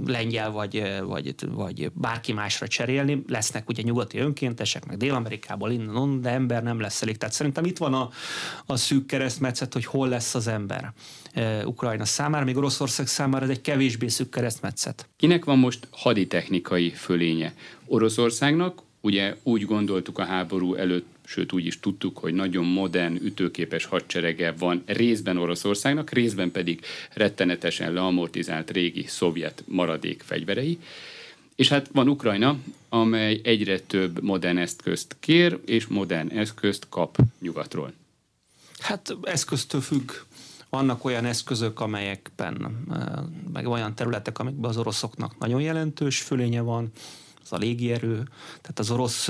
[0.06, 3.24] lengyel vagy, vagy, vagy bárki másra cserélni.
[3.28, 7.18] Lesznek ugye nyugati önkéntesek, meg Dél-Amerikából innen, on, de ember nem lesz elég.
[7.18, 8.10] Tehát szerintem itt van a,
[8.66, 10.94] a szűk keresztmetszet, hogy hol lesz az ember.
[11.66, 15.10] Ukrajna számára, még Oroszország számára ez egy kevésbé szűk keresztmetszet.
[15.18, 17.54] Kinek van most haditechnikai fölénye?
[17.86, 23.86] Oroszországnak, ugye úgy gondoltuk a háború előtt, sőt úgy is tudtuk, hogy nagyon modern, ütőképes
[23.86, 30.80] hadserege van részben Oroszországnak, részben pedig rettenetesen leamortizált régi szovjet maradék fegyverei.
[31.56, 32.58] És hát van Ukrajna,
[32.90, 37.94] amely egyre több modern eszközt kér, és modern eszközt kap nyugatról.
[38.80, 40.12] Hát eszköztől függ.
[40.70, 42.86] Vannak olyan eszközök, amelyekben,
[43.54, 46.92] meg olyan területek, amikben az oroszoknak nagyon jelentős fölénye van,
[47.44, 48.28] az a légierő,
[48.62, 49.30] tehát az orosz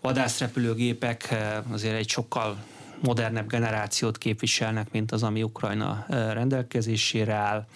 [0.00, 1.34] vadászrepülőgépek
[1.70, 2.56] azért egy sokkal
[3.00, 7.66] modernebb generációt képviselnek, mint az, ami Ukrajna rendelkezésére áll.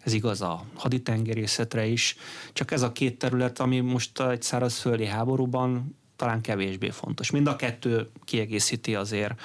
[0.00, 2.16] Ez igaz a haditengerészetre is.
[2.52, 7.30] Csak ez a két terület, ami most egy szárazföldi háborúban talán kevésbé fontos.
[7.30, 9.40] Mind a kettő kiegészíti azért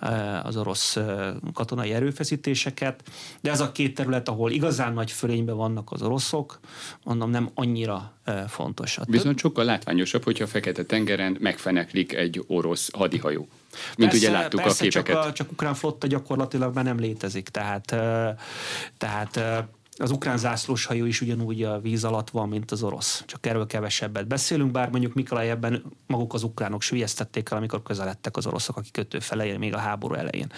[0.00, 3.02] eh, az orosz eh, katonai erőfeszítéseket,
[3.40, 6.60] de ez a két terület, ahol igazán nagy fölényben vannak az oroszok,
[7.04, 8.98] mondom, nem annyira eh, fontos.
[8.98, 13.48] A Viszont sokkal látványosabb, hogyha a Fekete-tengeren megfeneklik egy orosz hadihajó.
[13.96, 15.14] Mint persze, ugye láttuk persze, a képeket.
[15.14, 17.84] Csak, a, csak ukrán flotta gyakorlatilag már nem létezik, tehát,
[18.98, 19.40] tehát
[20.00, 23.22] az ukrán zászlós hajó is ugyanúgy a víz alatt van, mint az orosz.
[23.26, 28.46] Csak erről kevesebbet beszélünk, bár mondjuk Mikolajebben maguk az ukránok sülyeztették el, amikor közeledtek az
[28.46, 30.52] oroszok, akik kötő felején, még a háború elején.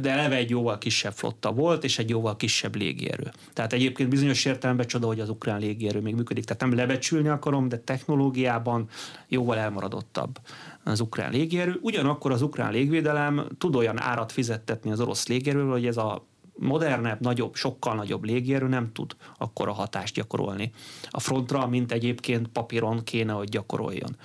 [0.00, 3.30] De eleve egy jóval kisebb flotta volt, és egy jóval kisebb légierő.
[3.52, 6.44] Tehát egyébként bizonyos értelemben csoda, hogy az ukrán légierő még működik.
[6.44, 8.88] Tehát nem lebecsülni akarom, de technológiában
[9.28, 10.38] jóval elmaradottabb
[10.84, 11.78] az ukrán légierő.
[11.82, 16.28] Ugyanakkor az ukrán légvédelem tud olyan árat fizettetni az orosz légierőről, hogy ez a
[16.60, 20.72] modernebb, nagyobb, sokkal nagyobb légierő nem tud akkora hatást gyakorolni
[21.10, 24.16] a frontra, mint egyébként papíron kéne, hogy gyakoroljon.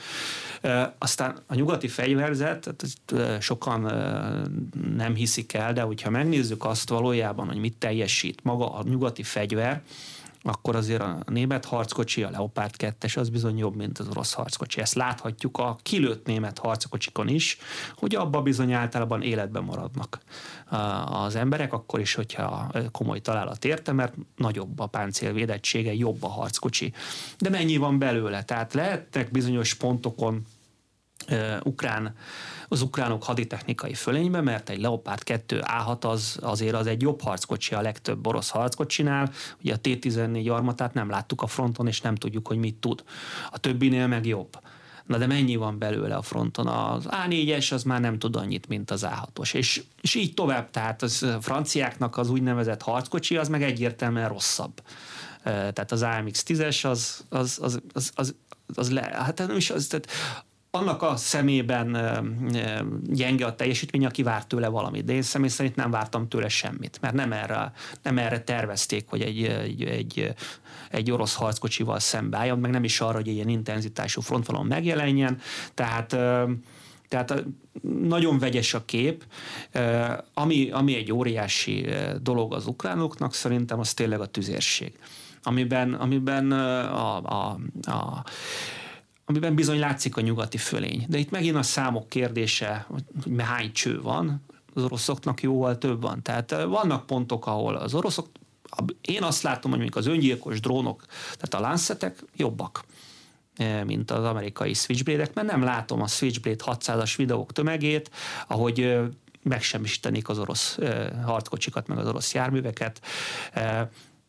[0.98, 2.76] Aztán a nyugati fegyverzet,
[3.40, 3.82] sokan
[4.96, 9.82] nem hiszik el, de hogyha megnézzük azt valójában, hogy mit teljesít maga a nyugati fegyver,
[10.48, 14.82] akkor azért a német harckocsi, a Leopard 2 az bizony jobb, mint az orosz harckocsi.
[14.82, 17.58] Ezt láthatjuk a kilőtt német harckocsikon is,
[17.98, 20.20] hogy abba bizony általában életben maradnak
[21.06, 26.30] az emberek, akkor is, hogyha komoly találat érte, mert nagyobb a páncél védettsége, jobb a
[26.30, 26.94] harckocsi.
[27.38, 28.44] De mennyi van belőle?
[28.44, 30.46] Tehát lehetnek bizonyos pontokon
[31.64, 32.16] ukrán,
[32.68, 37.76] az ukránok haditechnikai fölénybe, mert egy Leopard 2 A6 az, azért az egy jobb harckocsi
[37.76, 39.32] a legtöbb orosz harckocsinál.
[39.62, 43.04] Ugye a T-14 armatát nem láttuk a fronton, és nem tudjuk, hogy mit tud.
[43.52, 44.60] A többinél meg jobb.
[45.06, 46.68] Na de mennyi van belőle a fronton?
[46.68, 49.54] Az A4-es az már nem tud annyit, mint az A6-os.
[49.54, 54.82] És, és így tovább, tehát az franciáknak az úgynevezett harckocsi az meg egyértelműen rosszabb.
[55.44, 58.36] Tehát az AMX 10-es az, az, az, az, az,
[58.76, 60.08] az le, hát nem is az, tehát
[60.76, 61.98] annak a szemében
[63.04, 65.06] gyenge a teljesítmény, aki várt tőle valamit.
[65.06, 69.22] De én személy szerint nem vártam tőle semmit, mert nem erre, nem erre tervezték, hogy
[69.22, 70.34] egy, egy, egy,
[70.90, 75.40] egy orosz harckocsival szembeálljon, meg nem is arra, hogy ilyen intenzitású frontvonalon megjelenjen.
[75.74, 76.18] Tehát
[77.08, 77.44] tehát
[78.02, 79.24] nagyon vegyes a kép.
[80.34, 81.88] Ami, ami egy óriási
[82.22, 85.00] dolog az ukránoknak, szerintem az tényleg a tüzérség.
[85.44, 88.24] Amiben, amiben a, a, a
[89.26, 91.06] amiben bizony látszik a nyugati fölény.
[91.08, 93.04] De itt megint a számok kérdése, hogy
[93.38, 96.22] hány cső van, az oroszoknak jóval több van.
[96.22, 98.28] Tehát vannak pontok, ahol az oroszok,
[99.02, 102.84] én azt látom, hogy mondjuk az öngyilkos drónok, tehát a Lancetek jobbak
[103.86, 108.12] mint az amerikai switchblade mert nem látom a Switchblade 600-as videók tömegét,
[108.48, 109.00] ahogy
[109.44, 110.78] megsemmisítenék az orosz
[111.26, 113.02] harckocsikat, meg az orosz járműveket.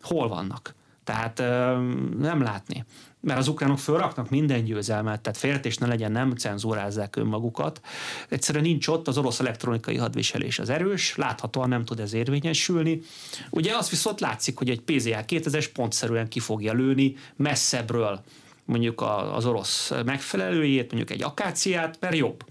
[0.02, 0.74] Hol vannak?
[1.04, 1.38] Tehát
[2.18, 2.84] nem látni
[3.26, 7.80] mert az ukránok fölraknak minden győzelmet, tehát félretés ne legyen, nem cenzúrázzák önmagukat.
[8.28, 13.00] Egyszerűen nincs ott, az orosz elektronikai hadviselés az erős, láthatóan nem tud ez érvényesülni.
[13.50, 18.20] Ugye az viszont látszik, hogy egy PZA 2000-es pontszerűen ki fogja lőni messzebbről
[18.64, 22.44] mondjuk az orosz megfelelőjét, mondjuk egy akáciát, mert jobb.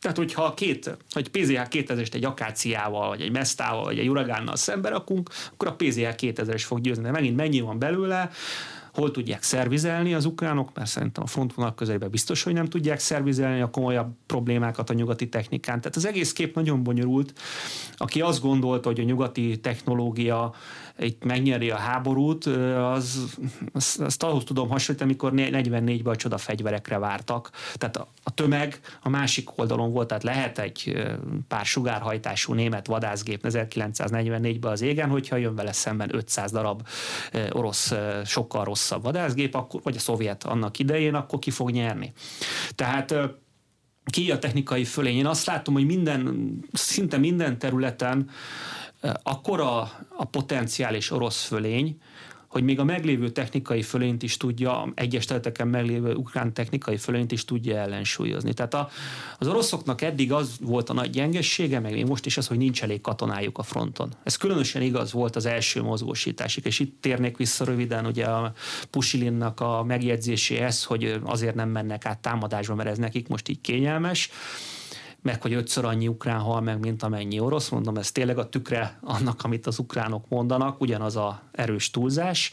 [0.00, 4.88] Tehát, hogyha két, vagy PZH 2000-est egy akáciával, vagy egy mesztával, vagy egy uragánnal szembe
[4.88, 7.02] rakunk, akkor a PZH 2000-es fog győzni.
[7.02, 8.30] De megint mennyi van belőle,
[8.94, 13.60] hol tudják szervizelni az ukránok, mert szerintem a frontvonal közelében biztos, hogy nem tudják szervizelni
[13.60, 15.80] a komolyabb problémákat a nyugati technikán.
[15.80, 17.32] Tehát az egész kép nagyon bonyolult.
[17.96, 20.54] Aki azt gondolta, hogy a nyugati technológia
[21.00, 23.36] itt megnyeri a háborút, az,
[23.72, 27.50] azt, azt ahhoz tudom hasonlítani, amikor 44-ben a csoda fegyverekre vártak.
[27.74, 31.06] Tehát a, a tömeg a másik oldalon volt, tehát lehet egy
[31.48, 36.88] pár sugárhajtású német vadászgép 1944-ben az égen, hogyha jön vele szemben 500 darab
[37.50, 42.12] orosz sokkal rosszabb vadászgép, akkor, vagy a szovjet annak idején, akkor ki fog nyerni.
[42.74, 43.14] Tehát
[44.04, 45.16] ki a technikai fölény.
[45.16, 48.30] Én azt látom, hogy minden, szinte minden területen
[49.22, 49.80] akkora
[50.16, 52.00] a potenciális orosz fölény,
[52.50, 57.44] hogy még a meglévő technikai fölényt is tudja, egyes területeken meglévő ukrán technikai fölényt is
[57.44, 58.54] tudja ellensúlyozni.
[58.54, 58.88] Tehát a,
[59.38, 62.82] az oroszoknak eddig az volt a nagy gyengessége, meg még most is az, hogy nincs
[62.82, 64.12] elég katonájuk a fronton.
[64.22, 68.52] Ez különösen igaz volt az első mozgósításig, és itt térnék vissza röviden ugye a
[68.90, 74.30] Pusilinnak a megjegyzéséhez, hogy azért nem mennek át támadásba, mert ez nekik most így kényelmes
[75.22, 77.68] meg hogy ötször annyi ukrán hal meg, mint amennyi orosz.
[77.68, 82.52] Mondom, ez tényleg a tükre annak, amit az ukránok mondanak, ugyanaz a erős túlzás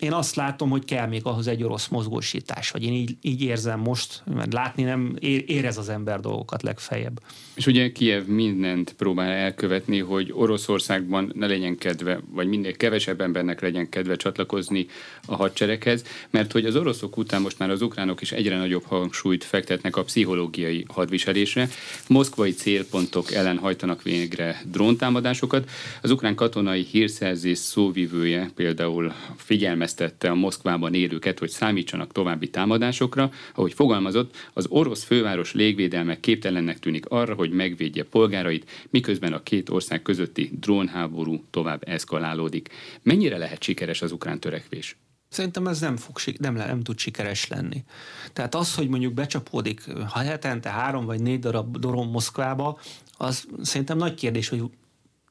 [0.00, 3.80] én azt látom, hogy kell még ahhoz egy orosz mozgósítás, vagy én így, így érzem
[3.80, 7.20] most, mert látni nem érez az ember dolgokat legfeljebb.
[7.54, 13.60] És ugye Kiev mindent próbál elkövetni, hogy Oroszországban ne legyen kedve, vagy minél kevesebb embernek
[13.60, 14.86] legyen kedve csatlakozni
[15.26, 19.44] a hadsereghez, mert hogy az oroszok után most már az ukránok is egyre nagyobb hangsúlyt
[19.44, 21.68] fektetnek a pszichológiai hadviselésre.
[22.08, 25.70] Moszkvai célpontok ellen hajtanak végre dróntámadásokat.
[26.02, 33.30] Az ukrán katonai hírszerzés szóvivője például figyelmez figyelmeztette a Moszkvában élőket, hogy számítsanak további támadásokra,
[33.54, 39.68] ahogy fogalmazott, az orosz főváros légvédelme képtelennek tűnik arra, hogy megvédje polgárait, miközben a két
[39.68, 42.68] ország közötti drónháború tovább eszkalálódik.
[43.02, 44.96] Mennyire lehet sikeres az ukrán törekvés?
[45.28, 47.84] Szerintem ez nem, fog, nem, nem tud sikeres lenni.
[48.32, 49.82] Tehát az, hogy mondjuk becsapódik
[50.14, 52.78] hetente három vagy négy darab drón Moszkvába,
[53.16, 54.62] az szerintem nagy kérdés, hogy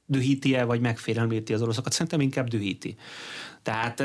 [0.09, 1.91] dühíti-e, vagy megfélemlíti az oroszokat?
[1.91, 2.95] Szerintem inkább dühíti.
[3.63, 3.99] Tehát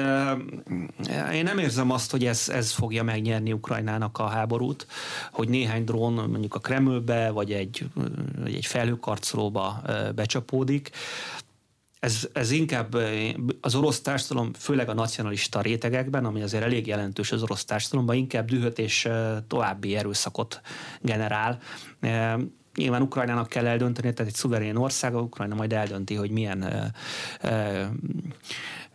[1.33, 4.87] én nem érzem azt, hogy ez, ez fogja megnyerni Ukrajnának a háborút,
[5.33, 7.87] hogy néhány drón mondjuk a Kremlbe, vagy egy,
[8.43, 9.83] vagy egy felhőkarcolóba
[10.15, 10.91] becsapódik
[12.05, 12.97] ez, ez inkább
[13.61, 18.47] az orosz társadalom, főleg a nacionalista rétegekben, ami azért elég jelentős az orosz társadalomban, inkább
[18.47, 19.09] dühöt és
[19.49, 20.61] további erőszakot
[21.01, 21.59] generál.
[22.77, 26.93] Nyilván Ukrajnának kell eldönteni, tehát egy szuverén ország, Ukrajna majd eldönti, hogy milyen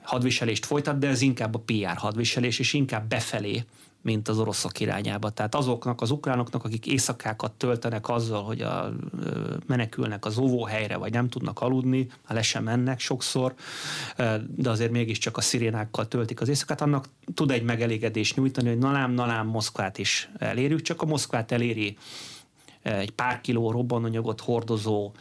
[0.02, 3.64] hadviselést folytat, de ez inkább a PR hadviselés, és inkább befelé
[4.02, 5.30] mint az oroszok irányába.
[5.30, 8.92] Tehát azoknak az ukránoknak, akik éjszakákat töltenek azzal, hogy a,
[9.68, 13.54] menekülnek az óvóhelyre, vagy nem tudnak aludni, már le sem mennek sokszor,
[14.56, 19.12] de azért mégiscsak a szirénákkal töltik az éjszakát, annak tud egy megelégedést nyújtani, hogy nalám,
[19.12, 21.98] nalám Moszkvát is elérjük, csak a Moszkvát eléri
[22.82, 25.12] egy pár kiló robbananyagot hordozó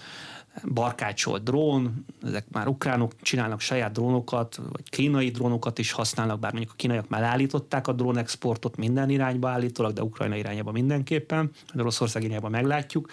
[0.64, 6.72] barkácsolt drón, ezek már ukránok csinálnak saját drónokat, vagy kínai drónokat is használnak, bár mondjuk
[6.72, 12.22] a kínaiak már állították a drónexportot minden irányba állítólag, de Ukrajna irányába mindenképpen, de Oroszország
[12.22, 13.10] irányába meglátjuk.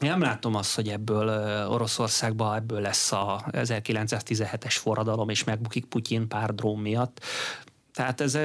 [0.00, 1.28] Én nem látom azt, hogy ebből
[1.68, 7.24] Oroszországban ebből lesz a 1917-es forradalom, és megbukik Putyin pár drón miatt.
[7.94, 8.38] Tehát ez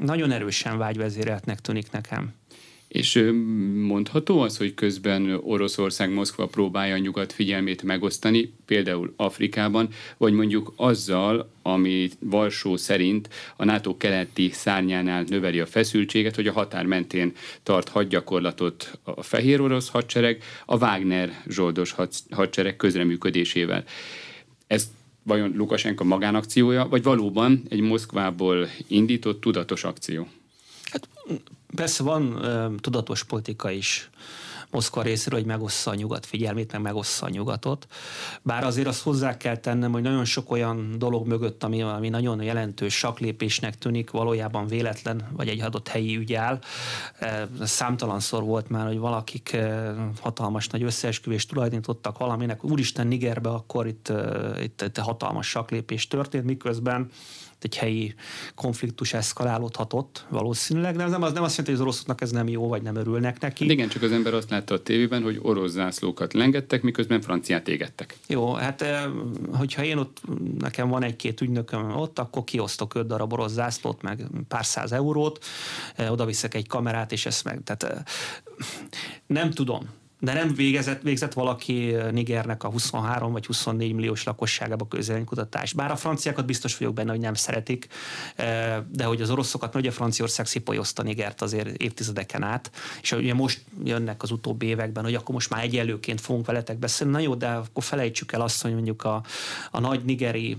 [0.00, 2.34] nagyon erősen vágyvezéreltnek tűnik nekem.
[2.88, 3.32] És
[3.74, 10.72] mondható az, hogy közben Oroszország, Moszkva próbálja a nyugat figyelmét megosztani, például Afrikában, vagy mondjuk
[10.76, 17.32] azzal, ami Varsó szerint a NATO keleti szárnyánál növeli a feszültséget, hogy a határ mentén
[17.62, 21.94] tart hadgyakorlatot a fehér orosz hadsereg, a Wagner zsoldos
[22.30, 23.84] hadsereg közreműködésével.
[24.66, 24.90] Ez
[25.22, 30.28] vajon Lukasenka magánakciója, vagy valóban egy Moszkvából indított tudatos akció?
[30.90, 31.08] Hát
[31.76, 34.10] Persze van ö, tudatos politika is
[34.70, 37.86] Moszkva részéről, hogy megossza a nyugat figyelmét, meg megossza a nyugatot.
[38.42, 42.42] Bár azért azt hozzá kell tennem, hogy nagyon sok olyan dolog mögött, ami, ami nagyon
[42.42, 46.58] jelentős saklépésnek tűnik, valójában véletlen, vagy egy adott helyi ügy áll.
[47.62, 49.56] Számtalanszor volt már, hogy valakik
[50.20, 54.12] hatalmas nagy összeesküvést tulajdonítottak valaminek, úristen Nigerbe, akkor itt,
[54.62, 57.10] itt, itt hatalmas saklépés történt, miközben
[57.64, 58.14] egy helyi
[58.54, 62.48] konfliktus eszkalálódhatott valószínűleg, de ez nem, az nem azt jelenti, hogy az oroszoknak ez nem
[62.48, 63.66] jó, vagy nem örülnek neki.
[63.66, 67.68] De igen, csak az ember azt látta a tévében, hogy orosz zászlókat lengettek, miközben franciát
[67.68, 68.16] égettek.
[68.26, 69.04] Jó, hát eh,
[69.52, 70.20] hogyha én ott,
[70.58, 75.44] nekem van egy-két ügynököm ott, akkor kiosztok öt darab orosz zászlót, meg pár száz eurót,
[75.96, 78.02] eh, oda viszek egy kamerát, és ezt meg, tehát eh,
[79.26, 79.88] nem tudom
[80.20, 85.76] de nem végezett, végzett valaki Nigernek a 23 vagy 24 milliós lakosságába közvéleménykutatást.
[85.76, 87.86] Bár a franciákat biztos vagyok benne, hogy nem szeretik,
[88.88, 92.70] de hogy az oroszokat, ugye Franciaország szipolyozta Nigert azért évtizedeken át,
[93.02, 97.12] és ugye most jönnek az utóbbi években, hogy akkor most már egyelőként fogunk veletek beszélni.
[97.12, 99.22] Na jó, de akkor felejtsük el azt, hogy mondjuk a,
[99.70, 100.56] a nagy nigeri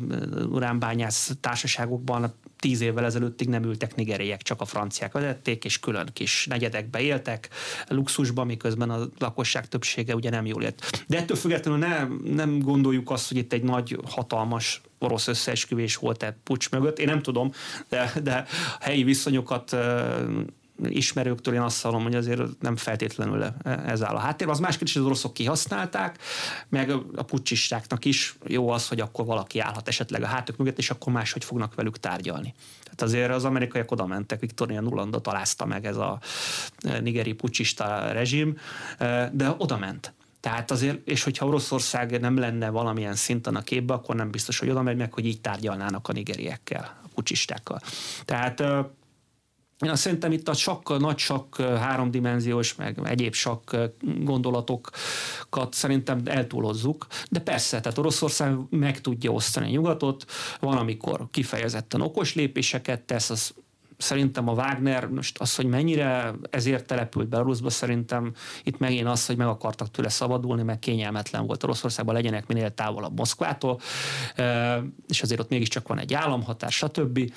[0.49, 6.45] uránbányász társaságokban tíz évvel ezelőttig nem ültek nigeriek, csak a franciák vezették, és külön kis
[6.45, 7.49] negyedekbe éltek,
[7.87, 11.03] luxusban, miközben a lakosság többsége ugye nem jól élt.
[11.07, 16.23] De ettől függetlenül nem, nem gondoljuk azt, hogy itt egy nagy, hatalmas orosz összeesküvés volt
[16.23, 16.99] egy pucs mögött.
[16.99, 17.51] Én nem tudom,
[17.89, 18.45] de, de
[18.79, 19.75] helyi viszonyokat
[20.83, 24.55] ismerőktől én azt hallom, hogy azért nem feltétlenül ez áll a háttérben.
[24.55, 26.17] Az más kérdés, hogy az oroszok kihasználták,
[26.69, 30.89] meg a pucsistáknak is jó az, hogy akkor valaki állhat esetleg a hátuk mögött, és
[30.89, 32.53] akkor máshogy fognak velük tárgyalni.
[32.83, 36.19] Tehát azért az amerikaiak oda mentek, Victoria Nulandot találta meg ez a
[37.01, 38.57] nigeri pucsista rezsim,
[39.31, 40.13] de oda ment.
[40.39, 44.69] Tehát azért, és hogyha Oroszország nem lenne valamilyen szinten a képbe, akkor nem biztos, hogy
[44.69, 47.79] oda megy meg, hogy így tárgyalnának a nigeriekkel, a pucsistákkal.
[48.25, 48.63] Tehát
[49.85, 57.07] én azt szerintem itt a sakk, nagy sakk, háromdimenziós, meg egyéb sakk gondolatokat szerintem eltúlozzuk,
[57.29, 60.25] de persze, tehát Oroszország meg tudja osztani a nyugatot,
[60.59, 63.53] van, amikor kifejezetten okos lépéseket tesz, az
[63.97, 69.37] szerintem a Wagner, most az, hogy mennyire ezért települt Belarusba, szerintem itt megint az, hogy
[69.37, 73.79] meg akartak tőle szabadulni, meg kényelmetlen volt Oroszországban, legyenek minél távolabb Moszkvától,
[75.07, 77.31] és azért ott mégiscsak van egy államhatár, stb.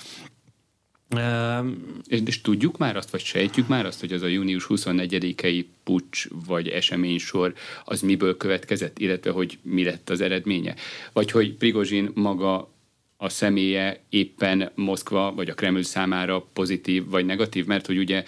[2.07, 6.27] És, és tudjuk már azt, vagy sejtjük már azt, hogy az a június 24-i pucs
[6.45, 7.53] vagy eseménysor
[7.85, 10.75] az miből következett, illetve hogy mi lett az eredménye?
[11.13, 12.71] Vagy hogy Prigozsin maga
[13.17, 18.23] a személye éppen Moszkva vagy a Kreml számára pozitív vagy negatív, mert hogy ugye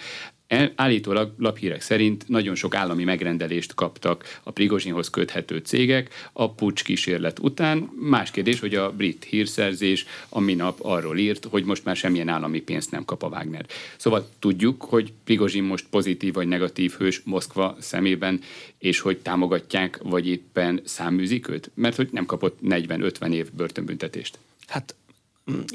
[0.74, 7.38] Állítólag laphírek szerint nagyon sok állami megrendelést kaptak a Prigozsinhoz köthető cégek a pucs kísérlet
[7.38, 7.90] után.
[8.00, 12.60] Más kérdés, hogy a brit hírszerzés a minap arról írt, hogy most már semmilyen állami
[12.60, 13.66] pénzt nem kap a Wagner.
[13.96, 18.40] Szóval tudjuk, hogy Prigozsin most pozitív vagy negatív hős Moszkva szemében,
[18.78, 21.70] és hogy támogatják, vagy éppen száműzik őt?
[21.74, 24.38] Mert hogy nem kapott 40-50 év börtönbüntetést.
[24.66, 24.94] Hát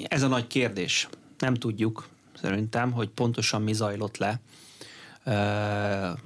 [0.03, 1.07] ez a nagy kérdés.
[1.39, 2.07] Nem tudjuk
[2.41, 4.39] szerintem, hogy pontosan mi zajlott le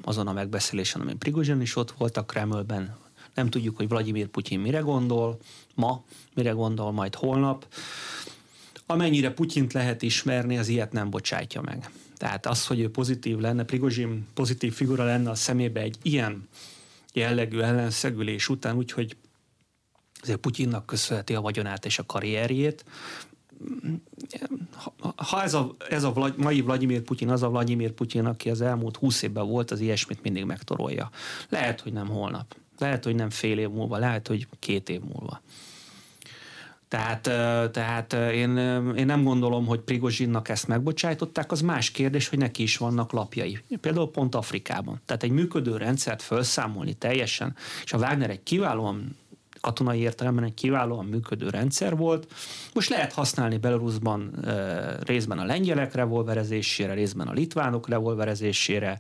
[0.01, 2.97] azon a megbeszélésen, ami Prigozsin is ott volt a Kremlben.
[3.33, 5.39] Nem tudjuk, hogy Vladimir Putyin mire gondol
[5.75, 6.03] ma,
[6.33, 7.67] mire gondol majd holnap.
[8.85, 11.89] Amennyire Putyint lehet ismerni, az ilyet nem bocsátja meg.
[12.17, 16.47] Tehát az, hogy ő pozitív lenne, Prigozsin pozitív figura lenne a szemébe egy ilyen
[17.13, 19.17] jellegű ellenszegülés után, úgyhogy
[20.21, 22.85] azért Putyinnak köszönheti a vagyonát és a karrierjét,
[25.15, 28.61] ha ez a, ez a Vlad, mai Vladimir Putyin az a Vladimir Putyin, aki az
[28.61, 31.09] elmúlt húsz évben volt, az ilyesmit mindig megtorolja.
[31.49, 32.55] Lehet, hogy nem holnap.
[32.77, 35.41] Lehet, hogy nem fél év múlva, lehet, hogy két év múlva.
[36.87, 37.21] Tehát,
[37.71, 38.57] tehát én,
[38.95, 43.59] én nem gondolom, hogy Prigozsinnak ezt megbocsájtották, az más kérdés, hogy neki is vannak lapjai.
[43.81, 45.01] Például pont Afrikában.
[45.05, 49.17] Tehát egy működő rendszert felszámolni teljesen, és a Wagner egy kiválóan
[49.65, 52.27] katonai értelemben egy kiválóan működő rendszer volt.
[52.73, 54.45] Most lehet használni Belarusban
[54.99, 58.99] részben a lengyelek revolverezésére, részben a litvánok revolverezésére,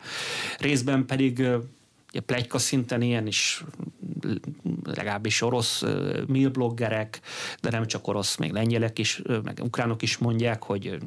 [0.59, 1.47] részben pedig
[2.15, 3.63] Ugye plegyka szinten ilyen is
[4.83, 5.83] legalábbis orosz
[6.27, 7.19] milbloggerek,
[7.61, 10.97] de nem csak orosz, még lengyelek is, meg ukránok is mondják, hogy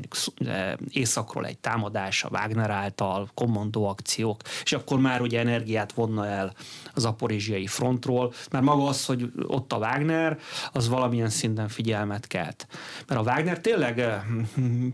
[0.91, 6.55] északról egy támadás a Wagner által, kommandó akciók, és akkor már ugye energiát vonna el
[6.95, 10.39] az aporizsiai frontról, mert maga az, hogy ott a Wagner,
[10.73, 12.67] az valamilyen szinten figyelmet kelt.
[13.07, 14.25] Mert a Wagner tényleg,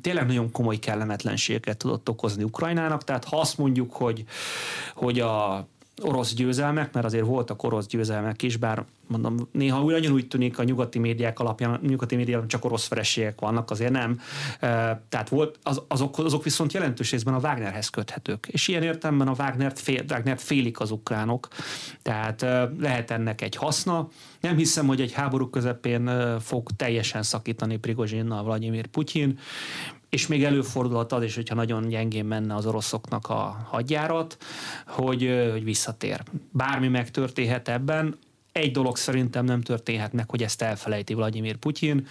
[0.01, 4.25] tényleg nagyon komoly kellemetlenségeket tudott okozni Ukrajnának, tehát ha azt mondjuk, hogy,
[4.95, 5.67] hogy a
[6.03, 10.63] orosz győzelmek, mert azért voltak orosz győzelmek is, bár mondom, néha úgy, nagyon tűnik a
[10.63, 14.21] nyugati médiák alapján, nyugati médiában csak orosz vereségek vannak, azért nem.
[15.09, 18.47] Tehát volt, az, azok, azok viszont jelentős részben a Wagnerhez köthetők.
[18.51, 21.49] És ilyen értelemben a Wagnert, fél, Wagnert félik az ukránok,
[22.03, 22.41] tehát
[22.79, 24.09] lehet ennek egy haszna.
[24.41, 29.39] Nem hiszem, hogy egy háború közepén fog teljesen szakítani Prigozsinnal Vladimir Putyin
[30.15, 34.37] és még előfordulhat az is, hogyha nagyon gyengén menne az oroszoknak a hadjárat,
[34.87, 36.23] hogy, hogy visszatér.
[36.51, 38.19] Bármi megtörténhet ebben,
[38.53, 42.07] egy dolog szerintem nem történhet meg, hogy ezt elfelejti Vladimir Putyin,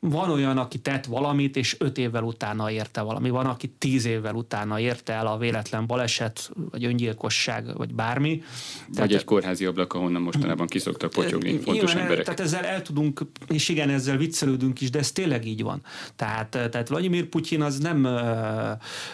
[0.00, 3.30] van olyan, aki tett valamit, és öt évvel utána érte valami.
[3.30, 8.42] Van, aki tíz évvel utána érte el a véletlen baleset, vagy öngyilkosság, vagy bármi.
[8.86, 12.24] Vagy tehát, egy kórházi ablak, ahonnan mostanában kiszoktak potyogni fontos igen, emberek.
[12.24, 15.82] Tehát ezzel el tudunk, és igen, ezzel viccelődünk is, de ez tényleg így van.
[16.16, 18.00] Tehát, tehát Vladimir Putyin az nem,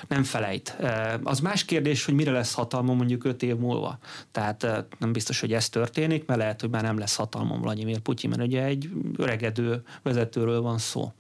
[0.09, 0.77] nem felejt.
[1.23, 3.99] Az más kérdés, hogy mire lesz hatalma mondjuk öt év múlva.
[4.33, 8.31] Tehát nem biztos, hogy ez történik, mert lehet, hogy már nem lesz hatalma Vladimir Putyin,
[8.31, 11.13] mert ugye egy öregedő vezetőről van van szó.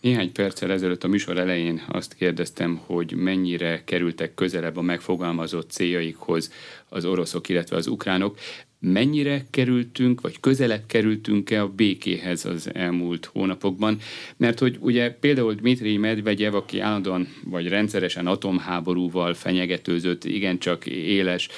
[0.00, 6.52] Néhány perccel ezelőtt a műsor elején azt kérdeztem, hogy mennyire kerültek közelebb a megfogalmazott céljaikhoz
[6.88, 8.38] az oroszok, illetve az ukránok.
[8.78, 13.98] Mennyire kerültünk, vagy közelebb kerültünk-e a békéhez az elmúlt hónapokban?
[14.36, 21.48] Mert hogy ugye például Dmitri Medvegyev, aki állandóan vagy rendszeresen atomháborúval fenyegetőzött, igencsak éles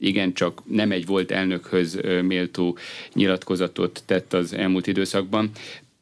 [0.00, 2.78] igencsak nem egy volt elnökhöz méltó
[3.12, 5.50] nyilatkozatot tett az elmúlt időszakban.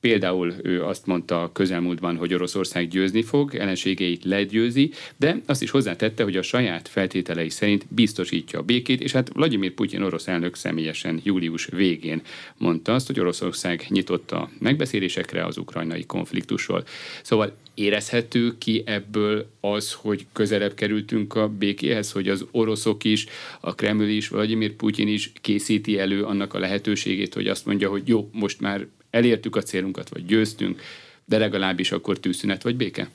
[0.01, 6.23] Például ő azt mondta közelmúltban, hogy Oroszország győzni fog, ellenségeit legyőzi, de azt is hozzátette,
[6.23, 11.21] hogy a saját feltételei szerint biztosítja a békét, és hát Vladimir Putyin orosz elnök személyesen
[11.25, 12.23] július végén
[12.57, 16.85] mondta azt, hogy Oroszország nyitott a megbeszélésekre az ukrajnai konfliktusról.
[17.23, 23.27] Szóval érezhető ki ebből az, hogy közelebb kerültünk a békéhez, hogy az oroszok is,
[23.61, 28.09] a Kreml is, Vladimir Putyin is készíti elő annak a lehetőségét, hogy azt mondja, hogy
[28.09, 30.81] jó, most már elértük a célunkat, vagy győztünk,
[31.25, 33.11] de legalábbis akkor tűzszünet vagy béke?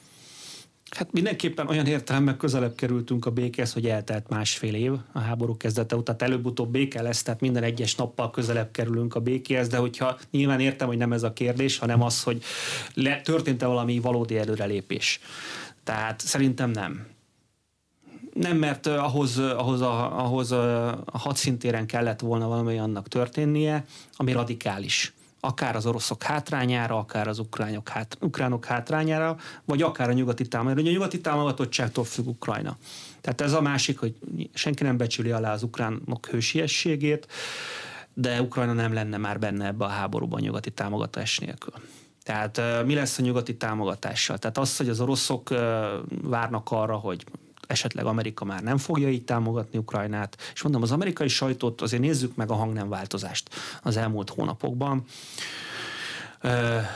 [0.96, 5.96] Hát mindenképpen olyan értelemben közelebb kerültünk a békéhez, hogy eltelt másfél év a háború kezdete
[5.96, 6.16] után.
[6.20, 10.88] Előbb-utóbb béke lesz, tehát minden egyes nappal közelebb kerülünk a békéhez, de hogyha nyilván értem,
[10.88, 12.44] hogy nem ez a kérdés, hanem az, hogy
[12.94, 15.20] le, történt-e valami valódi előrelépés.
[15.84, 17.08] Tehát szerintem nem.
[18.34, 23.86] Nem, mert ahhoz, ahhoz, a, ahhoz a hadszintéren kellett volna valami annak történnie,
[24.16, 25.14] ami radikális
[25.46, 30.89] akár az oroszok hátrányára, akár az ukránok, hát, ukránok hátrányára, vagy akár a nyugati támogatására.
[30.89, 32.78] A nyugati támogatottságtól függ Ukrajna.
[33.22, 34.16] Tehát ez a másik, hogy
[34.54, 37.28] senki nem becsüli alá az ukránok hősiességét,
[38.14, 41.74] de Ukrajna nem lenne már benne ebbe a háborúban nyugati támogatás nélkül.
[42.24, 44.38] Tehát mi lesz a nyugati támogatással?
[44.38, 45.50] Tehát az, hogy az oroszok
[46.22, 47.24] várnak arra, hogy
[47.74, 50.38] esetleg Amerika már nem fogja így támogatni Ukrajnát.
[50.53, 53.49] És mondom, az amerikai sajtót azért nézzük meg a hangnemváltozást
[53.82, 55.05] az elmúlt hónapokban.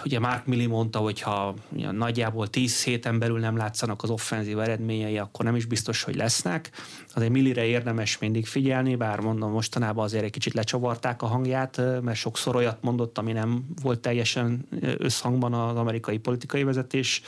[0.05, 1.53] Ugye Mark Milley mondta, hogy ha
[1.91, 6.71] nagyjából 10 héten belül nem látszanak az offenzív eredményei, akkor nem is biztos, hogy lesznek.
[7.13, 12.17] Azért Millire érdemes mindig figyelni, bár mondom, mostanában azért egy kicsit lecsavarták a hangját, mert
[12.17, 14.67] sokszor olyat mondott, ami nem volt teljesen
[14.97, 17.21] összhangban az amerikai politikai vezetés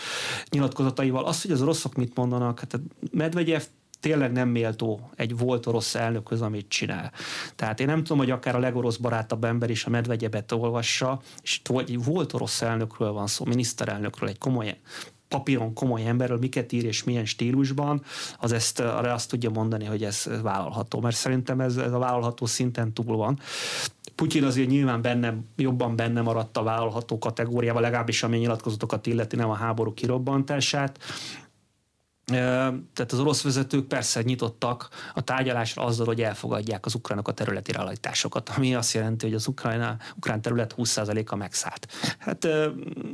[0.50, 1.26] nyilatkozataival.
[1.26, 2.80] Az, hogy az oroszok mit mondanak, hát
[3.12, 3.62] Medvegyev
[4.00, 7.12] tényleg nem méltó egy volt orosz elnökhöz, amit csinál.
[7.56, 11.62] Tehát én nem tudom, hogy akár a legorosz barátabb ember is a medvegyebet olvassa, és
[11.76, 14.78] egy volt orosz elnökről van szó, miniszterelnökről, egy komoly
[15.30, 18.02] papíron komoly emberről miket ír és milyen stílusban,
[18.38, 21.00] az ezt arra azt tudja mondani, hogy ez vállalható.
[21.00, 23.40] Mert szerintem ez, ez a vállalható szinten túl van.
[24.16, 29.50] Putyin azért nyilván benne, jobban benne maradt a vállalható kategóriával, legalábbis ami nyilatkozatokat illeti, nem
[29.50, 31.00] a háború kirobbantását,
[32.30, 37.72] tehát az orosz vezetők persze nyitottak a tárgyalásra azzal, hogy elfogadják az ukránok a területi
[37.72, 41.88] realitásokat, ami azt jelenti, hogy az Ukrajna, ukrán terület 20%-a megszállt.
[42.18, 42.48] Hát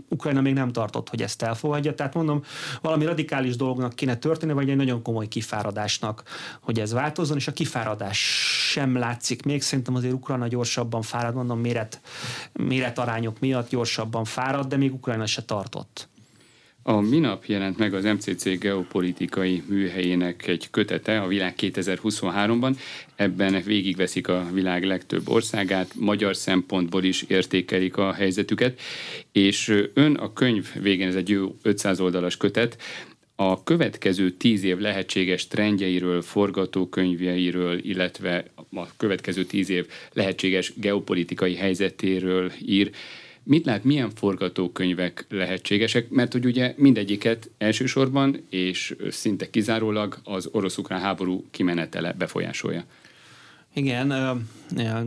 [0.10, 2.44] Ukrajna még nem tartott, hogy ezt elfogadja, tehát mondom,
[2.82, 6.24] valami radikális dolognak kéne történni, vagy egy nagyon komoly kifáradásnak,
[6.62, 8.18] hogy ez változzon, és a kifáradás
[8.72, 12.02] sem látszik még, szerintem azért Ukrajna gyorsabban fárad, mondom, méret,
[12.54, 16.10] méretarányok miatt gyorsabban fárad, de még Ukrajna se tartott.
[16.88, 22.78] A minap jelent meg az MCC geopolitikai műhelyének egy kötete a világ 2023-ban.
[23.16, 28.80] Ebben végigveszik a világ legtöbb országát, magyar szempontból is értékelik a helyzetüket,
[29.32, 32.78] és ön a könyv végén, ez egy jó 500 oldalas kötet,
[33.36, 42.52] a következő tíz év lehetséges trendjeiről, forgatókönyvjeiről, illetve a következő tíz év lehetséges geopolitikai helyzetéről
[42.66, 42.92] ír.
[43.48, 46.10] Mit lát, milyen forgatókönyvek lehetségesek?
[46.10, 52.86] Mert hogy ugye mindegyiket elsősorban és szinte kizárólag az orosz-ukrán háború kimenetele befolyásolja.
[53.74, 54.08] Igen,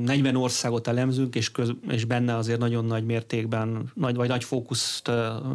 [0.04, 5.10] 40 országot elemzünk, és, köz, és benne azért nagyon nagy mértékben, nagy vagy nagy fókuszt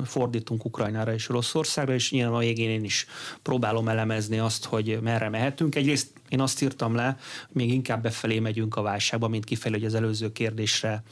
[0.05, 3.05] fordítunk Ukrajnára és Oroszországra, és nyilván a végén én is
[3.41, 5.75] próbálom elemezni azt, hogy merre mehetünk.
[5.75, 7.17] Egyrészt én azt írtam le,
[7.49, 11.03] még inkább befelé megyünk a válságba, mint kifelé, hogy az előző kérdésre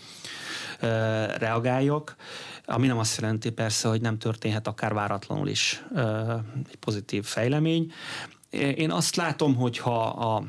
[1.37, 2.15] reagáljak,
[2.65, 5.83] ami nem azt jelenti persze, hogy nem történhet akár váratlanul is
[6.69, 7.91] egy pozitív fejlemény.
[8.49, 10.43] Én azt látom, hogy ha a,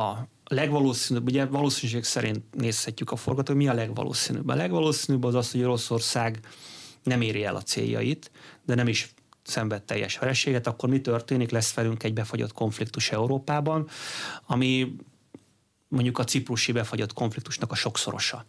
[0.00, 4.48] a legvalószínűbb, ugye valószínűség szerint nézhetjük a forgatót, mi a legvalószínűbb?
[4.48, 6.40] A legvalószínűbb az az, hogy Oroszország
[7.02, 8.30] nem éri el a céljait,
[8.64, 11.50] de nem is szenved teljes vereséget, akkor mi történik?
[11.50, 13.88] Lesz velünk egy befagyott konfliktus Európában,
[14.46, 14.96] ami
[15.88, 18.44] mondjuk a ciprusi befagyott konfliktusnak a sokszorosa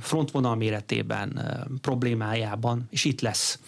[0.00, 1.42] frontvonal méretében,
[1.80, 3.58] problémájában, és itt lesz.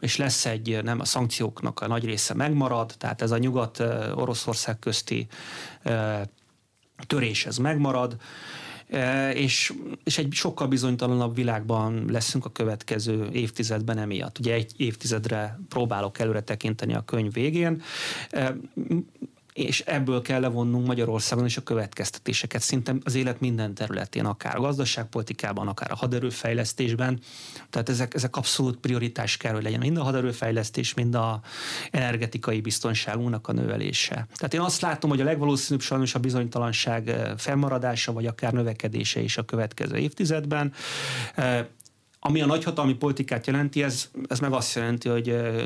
[0.00, 5.26] És lesz egy, nem a szankcióknak a nagy része megmarad, tehát ez a nyugat-oroszország közti
[7.06, 8.16] törés ez megmarad,
[9.32, 9.72] és,
[10.04, 14.38] és egy sokkal bizonytalanabb világban leszünk a következő évtizedben emiatt.
[14.38, 17.82] Ugye egy évtizedre próbálok előre tekinteni a könyv végén
[19.58, 24.60] és ebből kell levonnunk Magyarországon is a következtetéseket szinte az élet minden területén, akár a
[24.60, 27.20] gazdaságpolitikában, akár a haderőfejlesztésben.
[27.70, 31.40] Tehát ezek, ezek abszolút prioritás kell, hogy legyen mind a haderőfejlesztés, mind a
[31.90, 34.26] energetikai biztonságunknak a növelése.
[34.34, 39.20] Tehát én azt látom, hogy a legvalószínűbb sajnos a bizonytalanság eh, fennmaradása, vagy akár növekedése
[39.20, 40.72] is a következő évtizedben.
[41.34, 41.66] Eh,
[42.20, 45.64] ami a nagyhatalmi politikát jelenti, ez, ez meg azt jelenti, hogy eh,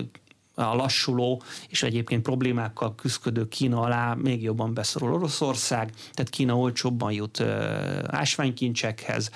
[0.54, 7.12] a lassuló és egyébként problémákkal küzdködő Kína alá még jobban beszorul Oroszország, tehát Kína olcsóbban
[7.12, 7.40] jut
[8.06, 9.30] ásványkincsekhez,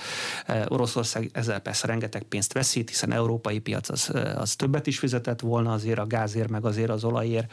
[0.68, 5.72] Oroszország ezzel persze rengeteg pénzt veszít, hiszen európai piac az, az többet is fizetett volna
[5.72, 7.52] azért a gázért, meg azért az olajért.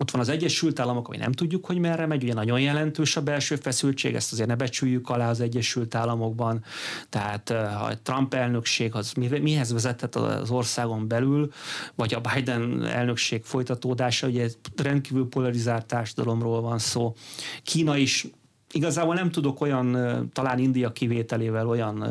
[0.00, 3.22] Ott van az Egyesült Államok, ami nem tudjuk, hogy merre megy, ugye nagyon jelentős a
[3.22, 6.64] belső feszültség, ezt azért ne becsüljük alá az Egyesült Államokban.
[7.08, 11.52] Tehát ha a Trump elnökség az mihez vezetett az országon belül,
[11.94, 17.14] vagy a Biden elnökség folytatódása, ugye rendkívül polarizált társadalomról van szó.
[17.62, 18.26] Kína is
[18.72, 19.96] igazából nem tudok olyan,
[20.32, 22.04] talán India kivételével olyan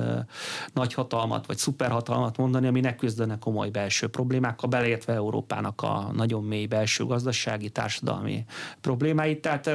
[0.74, 6.66] nagyhatalmat vagy szuperhatalmat mondani, ami ne küzdene komoly belső problémákkal, beleértve Európának a nagyon mély
[6.66, 8.45] belső gazdasági, társadalmi
[8.82, 9.41] problémáit.
[9.41, 9.70] Tehát,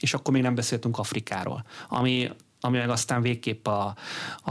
[0.00, 2.30] és akkor még nem beszéltünk Afrikáról, ami
[2.66, 3.94] ami meg aztán végképp a,
[4.42, 4.50] a,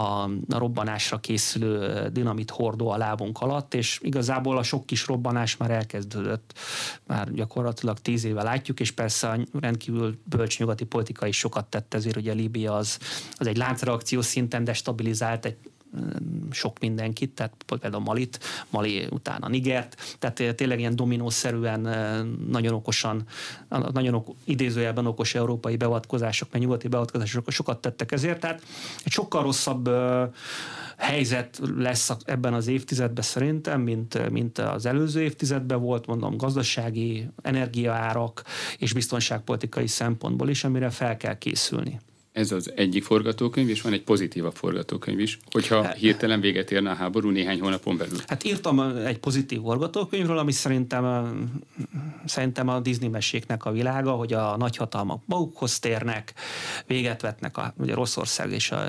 [0.49, 5.71] a robbanásra készülő dinamit hordó a lábunk alatt, és igazából a sok kis robbanás már
[5.71, 6.53] elkezdődött,
[7.07, 11.93] már gyakorlatilag tíz éve látjuk, és persze a rendkívül bölcs nyugati politika is sokat tett
[11.93, 12.99] ezért, ugye Líbia az,
[13.37, 15.57] az egy láncreakció szinten destabilizált egy
[16.51, 18.39] sok mindenkit, tehát például Malit,
[18.69, 21.79] Mali utána Nigert, tehát tényleg ilyen dominószerűen
[22.49, 23.23] nagyon okosan,
[23.69, 28.61] nagyon ok, idézőjelben okos európai beavatkozások, meg nyugati beavatkozások sokat tettek ezért, tehát
[29.03, 29.89] egy sokkal rosszabb
[30.97, 38.43] helyzet lesz ebben az évtizedben szerintem, mint, mint az előző évtizedben volt, mondom, gazdasági, energiaárak
[38.77, 41.99] és biztonságpolitikai szempontból is, amire fel kell készülni.
[42.35, 46.89] Ez az egyik forgatókönyv, és van egy pozitívabb forgatókönyv is, hogyha hát- hirtelen véget érne
[46.89, 48.17] a háború néhány hónapon belül.
[48.27, 51.33] Hát írtam egy pozitív forgatókönyvről, ami szerintem,
[52.25, 56.33] szerintem a Disney meséknek a világa, hogy a nagyhatalmak magukhoz térnek,
[56.87, 58.83] véget vetnek a ugye Oroszország és a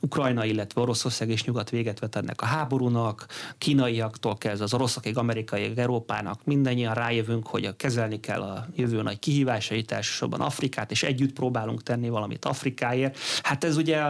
[0.00, 3.26] Ukrajna, illetve Oroszország és Nyugat véget vet ennek a háborúnak,
[3.58, 9.92] kínaiaktól kezdve az oroszakig, amerikai, Európának mindannyian rájövünk, hogy kezelni kell a jövő nagy kihívásait,
[9.92, 13.18] elsősorban Afrikát, és együtt próbálunk tenni valamit Afrikát Afrikáért.
[13.42, 14.02] Hát ez ugye,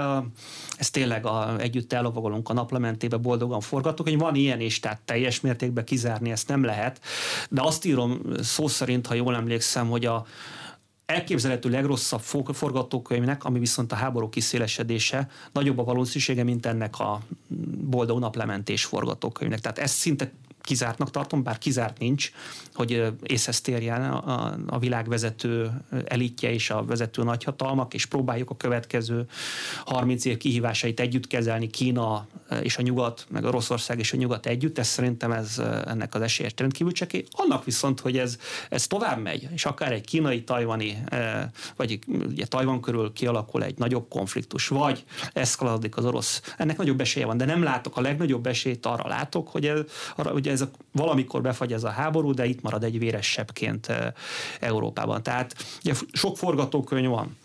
[0.76, 5.40] ez tényleg a, együtt ellovagolunk a naplementébe, boldogan forgatok, hogy van ilyen is, tehát teljes
[5.40, 7.00] mértékben kizárni ezt nem lehet.
[7.50, 10.26] De azt írom szó szerint, ha jól emlékszem, hogy a,
[11.06, 12.20] elképzelhető legrosszabb
[12.52, 17.20] forgatókönyvnek, ami viszont a háború kiszélesedése, nagyobb a valószínűsége, mint ennek a
[17.90, 19.60] boldog naplementés forgatókönyvnek.
[19.60, 20.32] Tehát ezt szinte
[20.70, 22.30] kizártnak tartom, bár kizárt nincs,
[22.74, 25.70] hogy észhez térjen a, a világ vezető
[26.04, 29.26] elitje és a vezető nagyhatalmak, és próbáljuk a következő
[29.84, 32.26] 30 év kihívásait együtt kezelni, Kína
[32.62, 36.52] és a nyugat, meg Oroszország és a nyugat együtt, ez szerintem ez ennek az esélyes
[36.56, 37.24] rendkívül csekély.
[37.30, 41.04] Annak viszont, hogy ez, ez tovább megy, és akár egy kínai, tajvani,
[41.76, 41.98] vagy
[42.28, 47.36] ugye Tajvan körül kialakul egy nagyobb konfliktus, vagy eszkalálódik az orosz, ennek nagyobb esélye van,
[47.36, 49.80] de nem látok, a legnagyobb esélyt arra látok, hogy ez,
[50.16, 53.92] arra, ugye ez a, valamikor befagy ez a háború, de itt marad egy véres sebként
[54.60, 55.22] Európában.
[55.22, 55.54] Tehát
[55.84, 57.36] ugye sok forgatókönyv van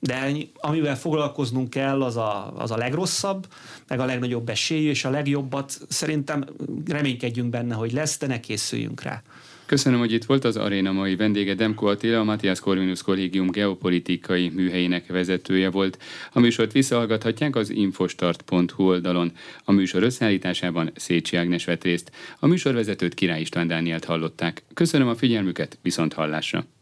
[0.00, 3.46] de amivel foglalkoznunk kell, az a, az a legrosszabb,
[3.88, 6.44] meg a legnagyobb esély, és a legjobbat szerintem
[6.86, 9.22] reménykedjünk benne, hogy lesz, de ne készüljünk rá.
[9.68, 11.54] Köszönöm, hogy itt volt az aréna mai vendége.
[11.54, 15.98] Demko Attila, a Matthias Corvinus Kollégium geopolitikai műhelyének vezetője volt.
[16.32, 19.32] A műsort visszahallgathatják az infostart.hu oldalon.
[19.64, 22.12] A műsor összeállításában Szécsi Ágnes vett részt.
[22.38, 24.62] A műsorvezetőt Király István Dánielt hallották.
[24.74, 26.77] Köszönöm a figyelmüket, viszont hallásra!